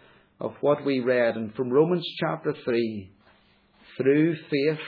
of 0.41 0.55
what 0.61 0.85
we 0.85 1.01
read 1.01 1.37
and 1.37 1.53
from 1.55 1.71
Romans 1.71 2.07
chapter 2.21 2.55
3 2.65 3.11
through 3.97 4.37
faith 4.37 4.79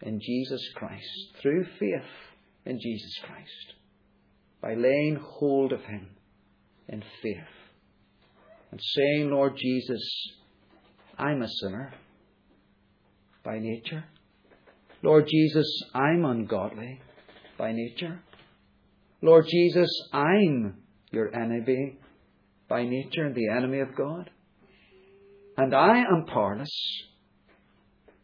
in 0.00 0.18
Jesus 0.18 0.62
Christ, 0.76 1.34
through 1.42 1.64
faith 1.78 2.10
in 2.64 2.80
Jesus 2.80 3.18
Christ, 3.26 3.74
by 4.62 4.74
laying 4.74 5.20
hold 5.22 5.72
of 5.72 5.82
Him 5.82 6.08
in 6.88 7.02
faith 7.22 7.63
and 8.74 8.82
saying, 8.82 9.30
Lord 9.30 9.56
Jesus, 9.56 10.02
I'm 11.16 11.42
a 11.42 11.48
sinner 11.48 11.94
by 13.44 13.60
nature. 13.60 14.02
Lord 15.00 15.28
Jesus, 15.28 15.64
I'm 15.94 16.24
ungodly 16.24 17.00
by 17.56 17.70
nature. 17.70 18.20
Lord 19.22 19.46
Jesus, 19.48 19.88
I'm 20.12 20.78
your 21.12 21.32
enemy 21.32 21.98
by 22.68 22.82
nature 22.82 23.32
the 23.32 23.48
enemy 23.48 23.78
of 23.78 23.94
God. 23.94 24.28
And 25.56 25.72
I 25.72 25.98
am 25.98 26.26
powerless. 26.26 26.76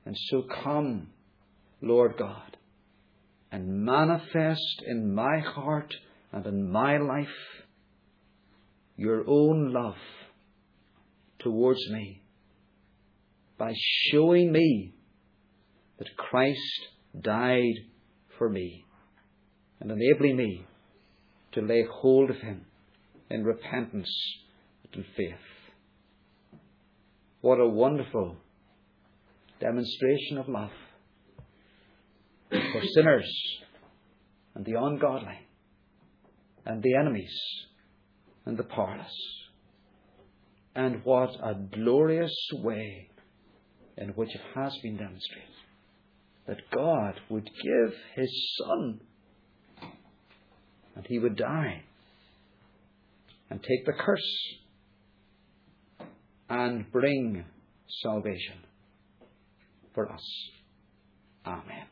And 0.05 0.17
so 0.19 0.43
come, 0.65 1.11
Lord 1.81 2.17
God, 2.19 2.57
and 3.53 3.85
manifest 3.85 4.83
in 4.85 5.15
my 5.15 5.39
heart 5.39 5.95
and 6.33 6.45
in 6.45 6.73
my 6.73 6.97
life 6.97 7.29
your 8.97 9.23
own 9.29 9.73
love 9.73 9.95
towards 11.41 11.81
me 11.91 12.23
by 13.59 13.73
showing 14.11 14.53
me 14.53 14.95
that 15.99 16.17
Christ 16.17 16.89
died 17.21 17.75
for 18.39 18.49
me 18.49 18.85
and 19.81 19.91
enabling 19.91 20.37
me 20.37 20.67
to 21.53 21.61
lay 21.61 21.85
hold 21.91 22.31
of 22.31 22.37
him 22.37 22.65
in 23.29 23.45
repentance 23.45 24.11
and 24.95 25.05
faith. 25.17 25.35
What 27.41 27.61
a 27.61 27.69
wonderful 27.69 28.37
demonstration 29.61 30.39
of 30.39 30.49
love 30.49 30.71
for 32.51 32.83
sinners 32.95 33.31
and 34.55 34.65
the 34.65 34.75
ungodly 34.79 35.39
and 36.67 36.83
the 36.83 36.95
enemies 36.95 37.35
and 38.47 38.57
the 38.57 38.65
powerless. 38.65 39.15
And 40.75 41.05
what 41.05 41.31
a 41.43 41.55
glorious 41.55 42.35
way 42.53 43.11
in 43.97 44.11
which 44.11 44.35
it 44.35 44.41
has 44.55 44.77
been 44.83 44.97
demonstrated 44.97 45.49
that 46.47 46.59
God 46.75 47.21
would 47.29 47.45
give 47.45 47.95
His 48.15 48.57
Son 48.59 49.01
and 50.97 51.07
He 51.07 51.19
would 51.19 51.37
die 51.37 51.83
and 53.51 53.63
take 53.63 53.85
the 53.85 53.93
curse 53.93 54.57
and 56.49 56.91
bring 56.91 57.45
salvation 58.03 58.59
for 59.95 60.11
us. 60.11 60.51
Amen. 61.47 61.87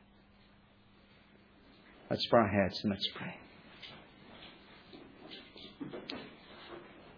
Let's 2.10 2.26
bow 2.30 2.38
our 2.38 2.48
heads 2.48 2.80
and 2.82 2.92
let's 2.92 3.08
pray. 3.14 3.34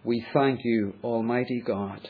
We 0.03 0.25
thank 0.33 0.61
you, 0.63 0.95
Almighty 1.03 1.61
God, 1.63 2.09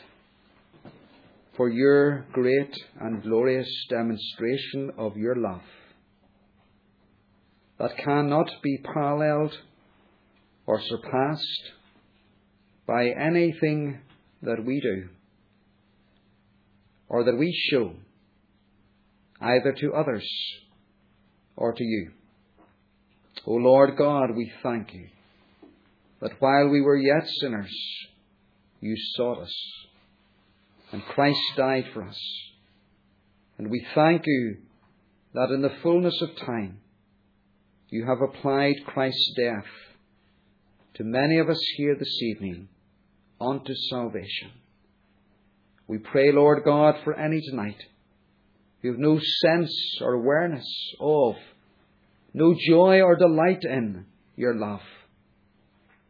for 1.58 1.68
your 1.68 2.24
great 2.32 2.74
and 2.98 3.22
glorious 3.22 3.68
demonstration 3.90 4.92
of 4.96 5.18
your 5.18 5.36
love 5.36 5.60
that 7.78 7.98
cannot 7.98 8.50
be 8.62 8.78
paralleled 8.82 9.52
or 10.64 10.80
surpassed 10.80 11.72
by 12.86 13.08
anything 13.10 13.98
that 14.40 14.64
we 14.64 14.80
do 14.80 15.10
or 17.10 17.24
that 17.24 17.36
we 17.36 17.54
show 17.70 17.92
either 19.38 19.74
to 19.80 19.92
others 19.92 20.26
or 21.56 21.74
to 21.74 21.84
you. 21.84 22.12
O 23.46 23.52
Lord 23.52 23.98
God, 23.98 24.34
we 24.34 24.50
thank 24.62 24.94
you 24.94 25.08
that 26.22 26.40
while 26.40 26.68
we 26.68 26.80
were 26.80 26.96
yet 26.96 27.28
sinners, 27.40 27.76
you 28.80 28.94
sought 29.16 29.40
us, 29.40 29.54
and 30.92 31.02
Christ 31.04 31.40
died 31.56 31.86
for 31.92 32.04
us. 32.04 32.18
And 33.58 33.70
we 33.70 33.84
thank 33.94 34.22
you 34.24 34.58
that 35.34 35.50
in 35.50 35.62
the 35.62 35.76
fullness 35.82 36.16
of 36.22 36.36
time, 36.36 36.78
you 37.88 38.06
have 38.06 38.20
applied 38.22 38.86
Christ's 38.86 39.34
death 39.36 39.66
to 40.94 41.04
many 41.04 41.38
of 41.38 41.50
us 41.50 41.60
here 41.76 41.96
this 41.98 42.22
evening 42.22 42.68
unto 43.40 43.74
salvation. 43.90 44.52
We 45.88 45.98
pray, 45.98 46.30
Lord 46.30 46.62
God, 46.64 46.94
for 47.02 47.14
any 47.14 47.40
tonight 47.40 47.82
who 48.80 48.92
have 48.92 48.98
no 48.98 49.18
sense 49.18 49.74
or 50.00 50.12
awareness 50.12 50.66
of, 51.00 51.34
no 52.32 52.54
joy 52.54 53.00
or 53.00 53.16
delight 53.16 53.64
in 53.64 54.06
your 54.36 54.54
love 54.54 54.80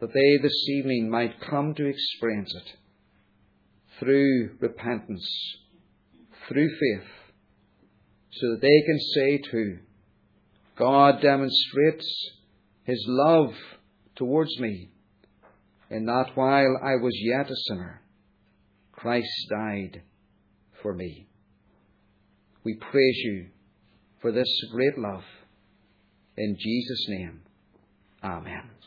that 0.02 0.12
they 0.12 0.36
this 0.42 0.68
evening 0.68 1.08
might 1.08 1.40
come 1.48 1.72
to 1.72 1.86
experience 1.86 2.52
it 2.56 2.72
through 4.00 4.50
repentance, 4.58 5.24
through 6.48 6.68
faith, 6.68 7.08
so 8.32 8.50
that 8.50 8.62
they 8.62 8.82
can 8.84 8.98
say 9.14 9.38
too, 9.48 9.78
God 10.76 11.22
demonstrates 11.22 12.32
His 12.82 13.00
love 13.06 13.54
towards 14.16 14.58
me 14.58 14.90
in 15.88 16.06
that 16.06 16.32
while 16.34 16.80
I 16.82 16.96
was 16.96 17.16
yet 17.22 17.48
a 17.48 17.54
sinner, 17.68 18.02
Christ 18.90 19.30
died 19.50 20.02
for 20.82 20.92
me. 20.94 21.28
We 22.64 22.74
praise 22.74 23.18
you 23.18 23.50
for 24.20 24.32
this 24.32 24.48
great 24.72 24.98
love. 24.98 25.22
In 26.36 26.56
Jesus' 26.58 27.06
name, 27.08 27.42
Amen. 28.24 28.81